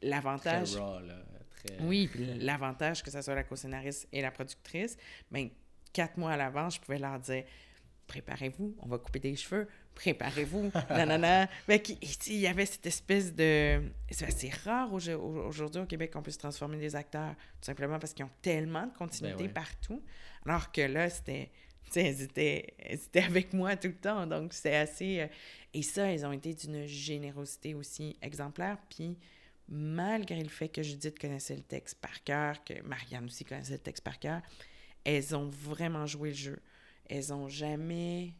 [0.00, 0.72] l'avantage...
[0.72, 1.22] Très raw, là.
[1.50, 1.82] Très...
[1.82, 2.10] Oui,
[2.40, 4.96] l'avantage que ce soit la co-scénariste et la productrice,
[5.30, 5.48] ben,
[5.92, 7.44] quatre mois à l'avance, je pouvais leur dire
[8.12, 11.46] préparez-vous, on va couper des cheveux, préparez-vous, nanana.
[11.66, 11.82] Fait
[12.26, 13.82] il y avait cette espèce de.
[14.10, 18.30] C'est rare aujourd'hui au Québec qu'on puisse transformer des acteurs, tout simplement parce qu'ils ont
[18.42, 19.52] tellement de continuité Ben ouais.
[19.52, 20.02] partout.
[20.44, 21.50] Alors que là, c'était.
[21.94, 25.20] Elles étaient, elles étaient avec moi tout le temps, donc c'est assez.
[25.20, 25.26] euh,
[25.74, 28.78] Et ça, elles ont été d'une générosité aussi exemplaire.
[28.88, 29.16] Puis,
[29.68, 33.78] malgré le fait que Judith connaissait le texte par cœur, que Marianne aussi connaissait le
[33.78, 34.40] texte par cœur,
[35.04, 36.58] elles ont vraiment joué le jeu.
[37.08, 38.34] Elles ont jamais.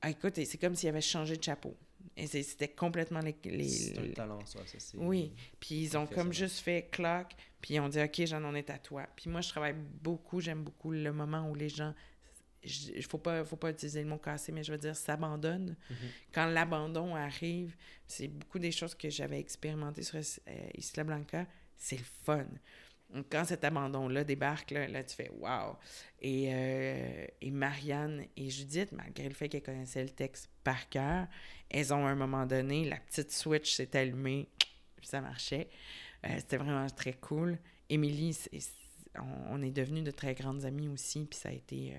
[0.00, 1.76] Ah, écoute, c'est comme s'ils avaient changé de chapeau.
[2.16, 3.34] Et c'était complètement les.
[3.44, 4.60] les- C'est un talent, ça.
[4.66, 4.96] ça c'est...
[4.98, 5.32] Oui.
[5.60, 8.70] Puis ils ont comme juste fait clac, puis ils ont dit OK, j'en en est
[8.70, 9.06] à toi.
[9.16, 11.94] Puis moi, je travaille beaucoup, j'aime beaucoup le moment où les gens.
[12.62, 15.76] Il faut pas, faut pas utiliser le mot casser, mais je veux dire s'abandonnent.
[15.90, 15.96] Mhm.
[16.32, 21.46] Quand l'abandon arrive, c'est beaucoup des choses que j'avais expérimentées sur euh, Isla Blanca.
[21.76, 22.46] C'est le fun.
[23.10, 25.76] Donc, quand cet abandon-là débarque, là, là, tu fais wow.
[26.20, 31.26] Et, euh, et Marianne et Judith, malgré le fait qu'elles connaissaient le texte par cœur,
[31.70, 34.48] elles ont à un moment donné, la petite switch s'est allumée,
[34.96, 35.68] puis ça marchait.
[36.26, 37.58] Euh, C'était vraiment très cool.
[37.88, 38.36] Émilie,
[39.14, 41.94] on, on est devenus de très grandes amies aussi, puis ça a été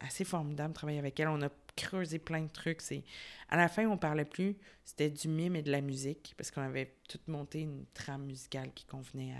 [0.00, 1.28] assez formidable de travailler avec elle.
[1.28, 2.80] On a creusé plein de trucs.
[2.80, 3.02] C'est...
[3.48, 6.62] À la fin, on parlait plus, c'était du mime et de la musique, parce qu'on
[6.62, 9.32] avait tout monté une trame musicale qui convenait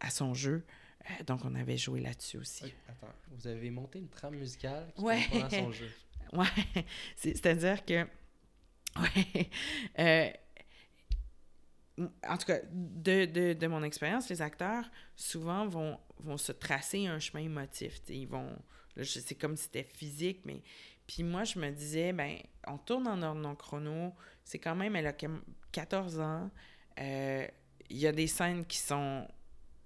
[0.00, 0.64] à, à son jeu.
[1.10, 2.72] Euh, donc, on avait joué là-dessus aussi.
[2.88, 5.20] Attends, vous avez monté une trame musicale qui Ouais.
[5.30, 5.90] correspond à son jeu.
[6.32, 6.46] Ouais,
[7.16, 8.06] c'est- c'est-à-dire que.
[8.96, 9.50] Ouais.
[9.98, 10.30] euh,
[12.26, 14.84] en tout cas, de, de, de mon expérience, les acteurs,
[15.14, 18.00] souvent, vont, vont se tracer un chemin émotif.
[18.08, 18.50] Ils vont.
[19.02, 20.62] C'est comme si c'était physique, mais.
[21.06, 24.14] Puis moi, je me disais, ben, on tourne en ordre non chrono.
[24.44, 26.50] C'est quand même, elle a comme 14 ans.
[27.00, 27.46] Euh,
[27.90, 29.26] Il y a des scènes qui sont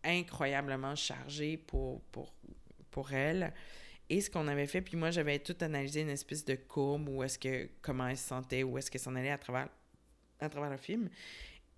[0.04, 2.32] incroyablement chargées pour, pour,
[2.90, 3.52] pour elle.
[4.08, 7.22] Et ce qu'on avait fait, puis moi, j'avais tout analysé une espèce de courbe, où
[7.24, 9.68] est-ce que, comment elle se sentait, où est-ce qu'elle s'en allait à travers,
[10.38, 11.08] à travers le film.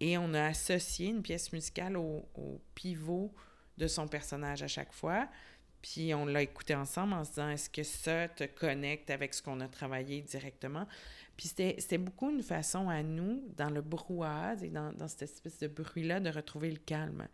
[0.01, 3.33] Et on a associé une pièce musicale au pivot
[3.79, 5.29] de son personnage à chaque fois.
[5.83, 9.43] Puis on l'a écouté ensemble en se disant, est-ce que ça te connecte avec ce
[9.43, 10.87] qu'on a travaillé directement?
[11.37, 15.59] Puis c'était beaucoup une façon à nous, dans le brouhaha, et dans, dans cette espèce
[15.61, 17.29] de bruit-là, de retrouver le calme.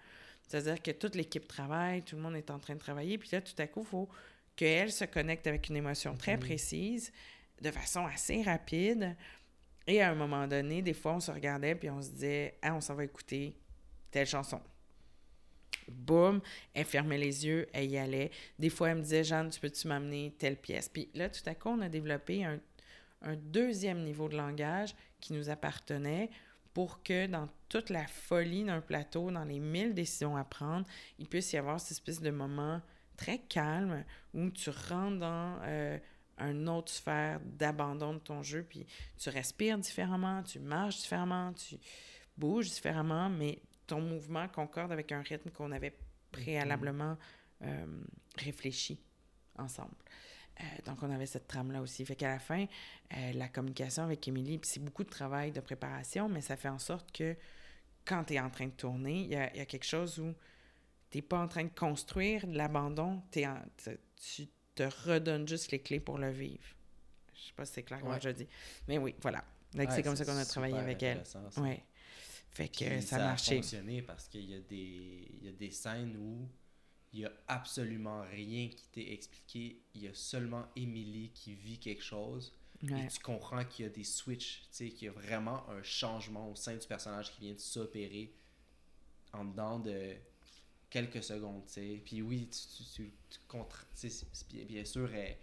[0.46, 3.40] C'est-à-dire que toute l'équipe travaille, tout le monde est en train de travailler, puis là,
[3.40, 4.08] tout à coup, il faut
[4.56, 7.12] qu'elle se connecte avec une émotion très précise,
[7.60, 9.16] de façon assez rapide.
[9.86, 12.74] Et à un moment donné, des fois, on se regardait, puis on se disait, ah,
[12.74, 13.56] on s'en va écouter
[14.10, 14.60] telle chanson.
[15.90, 16.40] Boum,
[16.72, 18.30] elle fermait les yeux, elle y allait.
[18.58, 20.88] Des fois, elle me disait, Jeanne, tu peux-tu m'amener telle pièce?
[20.88, 22.60] Puis là, tout à coup, on a développé un,
[23.22, 26.30] un deuxième niveau de langage qui nous appartenait
[26.74, 30.86] pour que dans toute la folie d'un plateau, dans les mille décisions à prendre,
[31.18, 32.82] il puisse y avoir cette espèce de moment
[33.16, 34.04] très calme
[34.34, 35.98] où tu rentres dans euh,
[36.38, 41.76] une autre sphère d'abandon de ton jeu, puis tu respires différemment, tu marches différemment, tu
[42.36, 45.96] bouges différemment, mais ton mouvement concorde avec un rythme qu'on avait
[46.32, 47.16] préalablement
[47.62, 47.86] euh,
[48.36, 49.00] réfléchi
[49.58, 49.94] ensemble.
[50.60, 52.04] Euh, donc, on avait cette trame-là aussi.
[52.04, 52.66] Fait qu'à la fin,
[53.16, 56.68] euh, la communication avec Émilie, puis c'est beaucoup de travail de préparation, mais ça fait
[56.68, 57.36] en sorte que
[58.04, 60.18] quand tu es en train de tourner, il y a, il y a quelque chose
[60.18, 60.32] où
[61.10, 66.18] tu n'es pas en train de construire l'abandon, tu te redonnes juste les clés pour
[66.18, 66.64] le vivre.
[67.34, 68.20] Je sais pas si c'est clair comment Ouais.
[68.20, 68.48] je dis.
[68.88, 69.44] Mais oui, voilà.
[69.74, 71.22] Ouais, c'est comme ça qu'on a travaillé avec elle.
[71.56, 71.82] Ouais.
[72.54, 73.56] Fait que Puis ça, a a marché.
[73.56, 76.48] fonctionné parce qu'il y, a des- il y a des scènes où
[77.12, 79.80] il y a absolument rien qui t'est expliqué.
[79.94, 82.52] Il y a seulement Emily qui vit quelque chose.
[82.82, 83.04] Ouais.
[83.04, 85.82] Et tu comprends qu'il y a des switches, tu sais, qu'il y a vraiment un
[85.82, 88.32] changement au sein du personnage qui vient de s'opérer
[89.32, 90.14] en dedans de
[90.90, 92.02] quelques secondes, tu sais.
[92.04, 95.36] Puis oui, tu, tu, tu, bien, sûr, elle-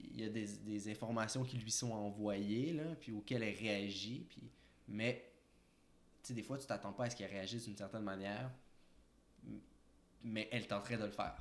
[0.00, 4.26] il y a des, des informations qui lui sont envoyées, là, puis auxquelles elle réagit,
[4.28, 4.42] puis,
[4.88, 5.24] mais,
[6.28, 8.50] sais, des fois, tu t'attends pas à ce qu'elle réagisse d'une certaine manière,
[10.22, 11.36] mais elle tenterait de le faire.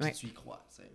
[0.00, 0.12] Ouais.
[0.12, 0.90] tu y crois, tu sais.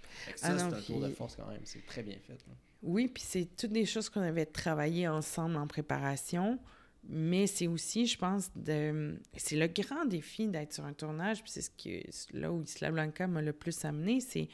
[0.00, 2.38] Fait que Ah ça, c'est un tour de force quand même, c'est très bien fait,
[2.46, 2.54] là.
[2.82, 6.58] Oui, puis c'est toutes des choses qu'on avait travaillées ensemble en préparation,
[7.04, 9.18] mais c'est aussi, je pense, de...
[9.36, 12.90] c'est le grand défi d'être sur un tournage, puis c'est ce que là où Isla
[12.90, 14.48] Blanca m'a le plus amené, c'est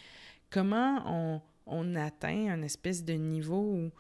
[0.51, 3.91] comment on, on atteint un espèce de niveau où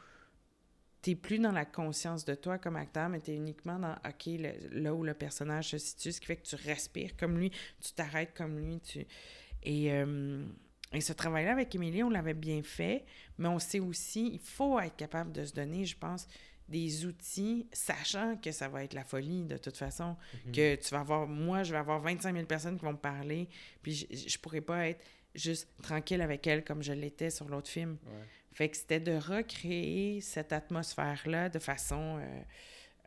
[1.03, 4.81] t'es plus dans la conscience de toi comme acteur, mais t'es uniquement dans, OK, le-
[4.81, 7.51] là où le personnage se situe, ce qui fait que tu respires comme lui,
[7.81, 9.05] tu t'arrêtes comme lui, tu...
[9.65, 10.45] Et, euh,
[10.93, 13.05] et ce travail-là avec Émilie, on l'avait bien fait,
[13.39, 16.27] mais on sait aussi, il faut être capable de se donner, je pense,
[16.69, 20.53] des outils, sachant que ça va être la folie de toute façon, Mhm.
[20.53, 23.49] que tu vas avoir, moi, je vais avoir 25 000 personnes qui vont me parler,
[23.83, 27.69] puis je, je pourrais pas être juste tranquille avec elles comme je l'étais sur l'autre
[27.69, 27.97] film.
[28.07, 28.27] Ouais.
[28.53, 32.43] Fait que c'était de recréer cette atmosphère-là de façon euh,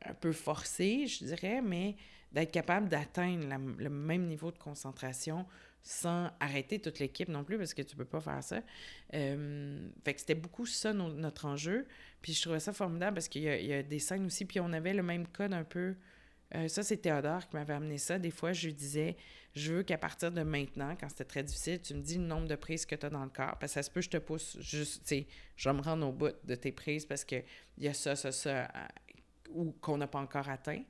[0.05, 1.95] un peu forcée, je dirais, mais
[2.31, 5.45] d'être capable d'atteindre le même niveau de concentration
[5.83, 8.61] sans arrêter toute l'équipe non plus, parce que tu peux pas faire ça.
[9.13, 11.85] Euh, fait que c'était beaucoup ça no- notre enjeu.
[12.23, 14.73] Puis je trouvais ça formidable parce qu'il y, y a des scènes aussi, puis on
[14.73, 15.95] avait le même code un peu.
[16.55, 18.17] Euh, ça, c'est Théodore qui m'avait amené ça.
[18.17, 19.15] Des fois, je lui disais,
[19.55, 22.47] je veux qu'à partir de maintenant, quand c'était très difficile, tu me dis le nombre
[22.47, 23.57] de prises que tu as dans le corps.
[23.57, 26.05] Parce que ça se peut, je te pousse juste, tu sais, je vais me rendre
[26.07, 27.43] au bout de tes prises parce qu'il
[27.77, 28.69] y a ça, ça, ça,
[29.49, 30.83] ou qu'on n'a pas encore atteint.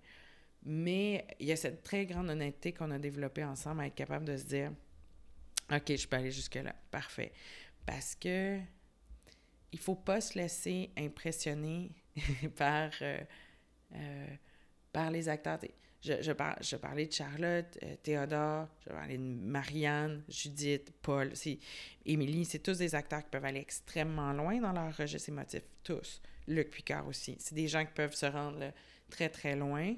[0.63, 4.26] Mais il y a cette très grande honnêteté qu'on a développée ensemble à être capable
[4.26, 4.72] de se dire,
[5.72, 6.74] OK, je peux aller jusque-là.
[6.89, 7.34] Parfait.
[7.86, 8.59] Parce que
[9.72, 11.91] il faut pas se laisser impressionner
[12.55, 13.20] par, euh,
[13.93, 14.28] euh,
[14.91, 15.59] par les acteurs.
[16.06, 21.34] Je, je, par- je parlais de Charlotte, euh, Théodore, je parlais de Marianne, Judith, Paul,
[22.06, 22.45] Émilie.
[22.45, 25.64] C'est tous des acteurs qui peuvent aller extrêmement loin dans leur registre émotif.
[25.84, 26.22] Tous.
[26.47, 27.36] Luc Picard aussi.
[27.39, 28.72] C'est des gens qui peuvent se rendre
[29.10, 29.95] très, très loin.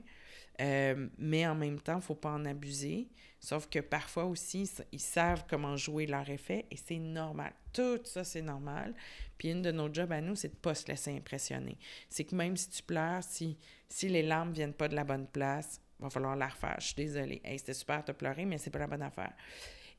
[0.61, 3.09] Euh, mais en même temps, il ne faut pas en abuser.
[3.39, 7.53] Sauf que parfois aussi, ils savent comment jouer leur effet et c'est normal.
[7.73, 8.95] Tout ça, c'est normal.
[9.37, 11.77] Puis une de nos jobs à nous, c'est de ne pas se laisser impressionner.
[12.09, 13.57] C'est que même si tu pleures, si,
[13.89, 16.75] si les larmes ne viennent pas de la bonne place, va falloir la refaire.
[16.79, 17.41] Je suis désolée.
[17.43, 19.33] Hey, c'était super, de pleurer, mais c'est pas la bonne affaire.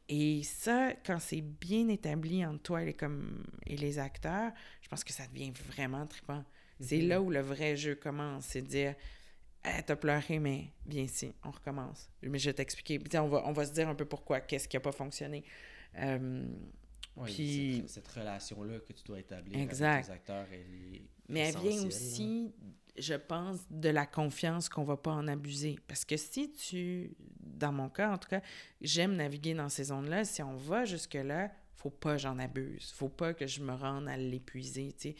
[0.08, 4.88] Et ça, quand c'est bien établi entre toi et les, comme, et les acteurs, je
[4.88, 6.44] pense que ça devient vraiment trippant.
[6.80, 7.08] C'est Mhm.
[7.08, 8.46] là où le vrai jeu commence.
[8.46, 8.94] C'est de dire
[9.64, 12.08] Hey, t'as pleuré, mais viens ici, on recommence.
[12.22, 13.00] Mais je vais t'expliquer.
[13.18, 15.44] On va, on va se dire un peu pourquoi, qu'est-ce qui n'a pas fonctionné.
[15.96, 16.46] Euh,
[17.16, 19.92] Ouais, Puis- cette, cette relation-là que tu dois établir Exact.
[19.94, 22.52] avec les acteurs, elle est mais elle vient aussi,
[22.96, 25.78] je pense, de la confiance qu'on va pas en abuser.
[25.86, 28.40] Parce que si tu, dans mon cas en tout cas,
[28.80, 32.92] j'aime naviguer dans ces zones-là, si on va jusque-là, faut pas que j'en abuse.
[32.96, 34.94] Faut pas que je me rende à l'épuiser.
[34.98, 35.14] C'est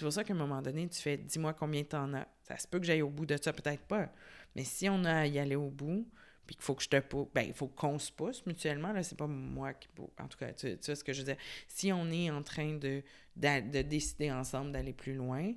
[0.00, 2.28] pour ça qu'à un moment donné, tu fais, dis-moi combien t'en as.
[2.42, 4.12] Ça se peut que j'aille au bout de ça, peut-être pas.
[4.54, 6.06] Mais si on a à y aller au bout,
[6.46, 9.02] puis qu'il faut que je te pousse, ben, il faut qu'on se pousse mutuellement, là,
[9.02, 9.88] c'est pas moi qui
[10.18, 11.36] En tout cas, tu, tu vois ce que je veux dire.
[11.66, 13.02] Si on est en train de,
[13.36, 15.52] de décider ensemble d'aller plus loin,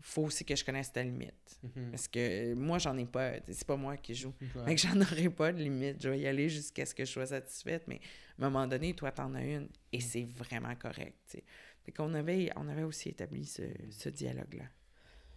[0.00, 1.58] faut aussi que je connaisse ta limite.
[1.62, 1.90] Mhm.
[1.90, 3.34] Parce que moi, j'en ai pas.
[3.50, 4.34] C'est pas moi qui joue.
[4.54, 4.74] Ouais.
[4.74, 6.00] Que j'en aurai pas de limite.
[6.02, 7.84] Je vais y aller jusqu'à ce que je sois satisfaite.
[7.88, 8.00] Mais
[8.38, 9.68] à un moment donné, toi, t'en as une.
[9.92, 11.16] Et c'est vraiment correct.
[11.28, 11.44] tu sais.
[11.84, 14.64] Fait qu'on avait, on avait aussi établi ce, ce dialogue-là.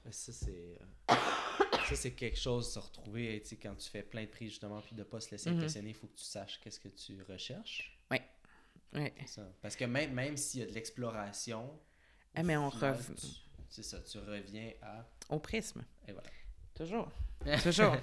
[0.06, 0.78] Mais Ça, c'est.
[1.90, 4.96] Ça, c'est quelque chose de se retrouver, quand tu fais plein de prises, justement, puis
[4.96, 5.58] de pas se laisser Mhm.
[5.58, 7.99] impressionner, il faut que tu saches qu'est-ce que tu recherches.
[8.94, 9.14] Ouais.
[9.28, 9.44] Ça.
[9.62, 11.80] Parce que même, même s'il y a de l'exploration,
[12.36, 13.28] Ah, mais on final, rev- tu-
[13.70, 15.06] C'est ça, tu reviens à.
[15.30, 15.84] Au prisme.
[16.08, 16.30] Et voilà.
[16.74, 17.12] Toujours.
[17.64, 17.96] Toujours.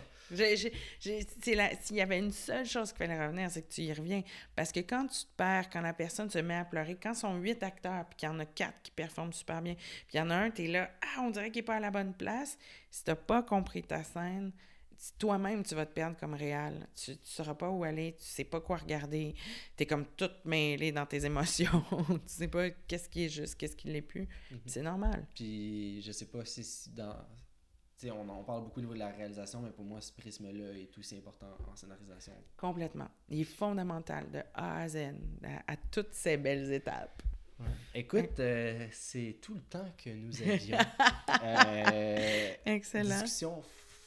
[1.00, 4.22] S'il y avait une seule chose qu'il fallait revenir, c'est que tu y reviens.
[4.54, 7.36] Parce que quand tu te perds, quand la personne se met à pleurer, quand sont
[7.36, 10.20] huit acteurs, puis qu'il y en a quatre qui performent super bien, puis il y
[10.20, 12.14] en a un, tu es là, ah, on dirait qu'il n'est pas à la bonne
[12.14, 12.58] place.
[12.90, 14.52] Si tu n'as pas compris ta scène,
[15.18, 16.86] toi-même, tu vas te perdre comme réel.
[16.94, 19.34] Tu ne sauras pas où aller, tu sais pas quoi regarder.
[19.76, 21.82] Tu es comme toute mêlée dans tes émotions.
[22.08, 24.28] tu sais pas qu'est-ce qui est juste, qu'est-ce qui l'est plus.
[24.50, 24.60] Mhm.
[24.66, 25.26] C'est normal.
[25.34, 27.14] Puis je sais pas si, si dans.
[27.98, 30.12] Tu sais, on en parle beaucoup au niveau de la réalisation, mais pour moi, ce
[30.12, 32.34] prisme-là est aussi important en scénarisation.
[32.56, 33.08] Complètement.
[33.30, 34.96] Il est fondamental de A à Z,
[35.42, 37.22] à, à toutes ces belles étapes.
[37.94, 40.76] Écoute, euh, c'est tout le temps que nous avions.
[41.42, 43.08] Euh, Excellent.
[43.08, 43.62] discussion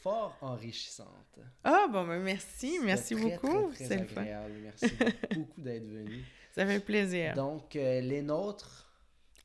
[0.10, 1.40] fort enrichissante.
[1.64, 2.80] Ah, bon, ben merci.
[2.84, 3.72] Merci très, beaucoup.
[3.72, 4.26] très, très C'est le fun.
[4.64, 4.88] Merci
[5.36, 6.24] beaucoup d'être venu.
[6.52, 7.34] Ça fait plaisir.
[7.36, 8.90] Donc, euh, les nôtres,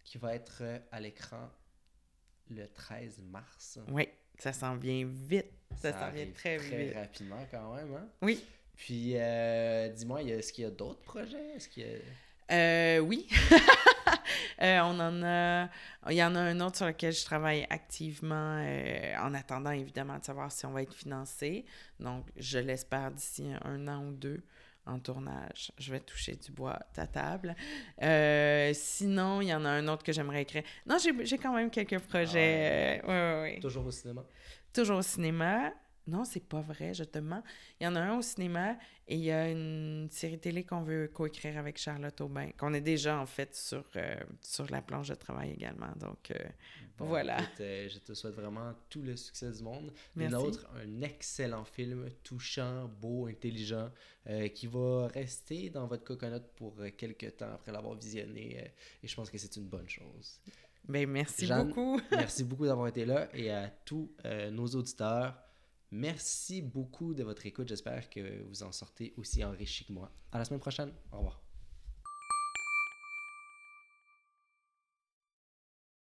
[0.05, 1.51] qui va être euh, à l'écran
[2.51, 3.79] le 13 mars.
[3.89, 4.09] Oui,
[4.39, 5.51] ça s'en vient vite.
[5.77, 6.95] Ça, s'en vient très, très vite.
[6.95, 7.95] rapidement quand même.
[7.95, 8.09] Hein?
[8.23, 8.45] Oui.
[8.77, 11.55] Puis, euh, dis-moi, est-ce qu'il y a d'autres projets?
[11.57, 12.55] Est-ce qu'il y a...
[12.55, 13.29] Euh, oui.
[14.63, 15.69] Euh, on en a.
[16.09, 20.19] Il y en a un autre sur lequel je travaille activement euh, en attendant, évidemment,
[20.19, 21.65] de savoir si on va être financé.
[21.99, 24.43] Donc, je l'espère d'ici un an ou deux
[24.87, 25.73] en tournage.
[25.79, 27.55] Je vais toucher du bois ta table.
[28.03, 30.63] Euh, sinon, il y en a un autre que j'aimerais écrire.
[30.87, 33.01] Non, j'ai quand même quelques projets.
[33.03, 33.61] euh, ouais, ouais, ouais.
[33.61, 34.25] Toujours au cinéma?
[34.73, 35.73] Toujours au cinéma.
[36.07, 37.43] Non, c'est pas vrai, je te mens.
[37.81, 38.77] Il y en a un au cinéma
[39.09, 42.81] et il y a une série télé qu'on veut coécrire avec Charlotte Aubin, qu'on est
[42.83, 45.93] déjà en fait sur, euh, sur la planche de travail également.
[45.97, 46.39] Donc, euh,
[46.97, 47.41] Bon, Voilà.
[47.41, 49.93] écoute, euh, je te souhaite vraiment tout le succès du monde.
[50.15, 50.33] Merci.
[50.35, 53.91] nôtres, un excellent film, touchant, beau, intelligent,
[54.55, 58.73] qui va rester dans votre coconut pour quelques temps après l'avoir visionné.
[59.03, 60.41] et je pense que c'est une bonne chose.
[60.87, 62.01] Ben, merci Jeanne, beaucoup.
[62.13, 64.11] merci beaucoup d'avoir été là et à tous
[64.53, 65.35] nos auditeurs.
[65.91, 67.69] Merci beaucoup de votre écoute.
[67.69, 70.11] J'espère que vous en sortez aussi enrichi que moi.
[70.33, 70.93] À la semaine prochaine.
[71.13, 71.44] Au revoir.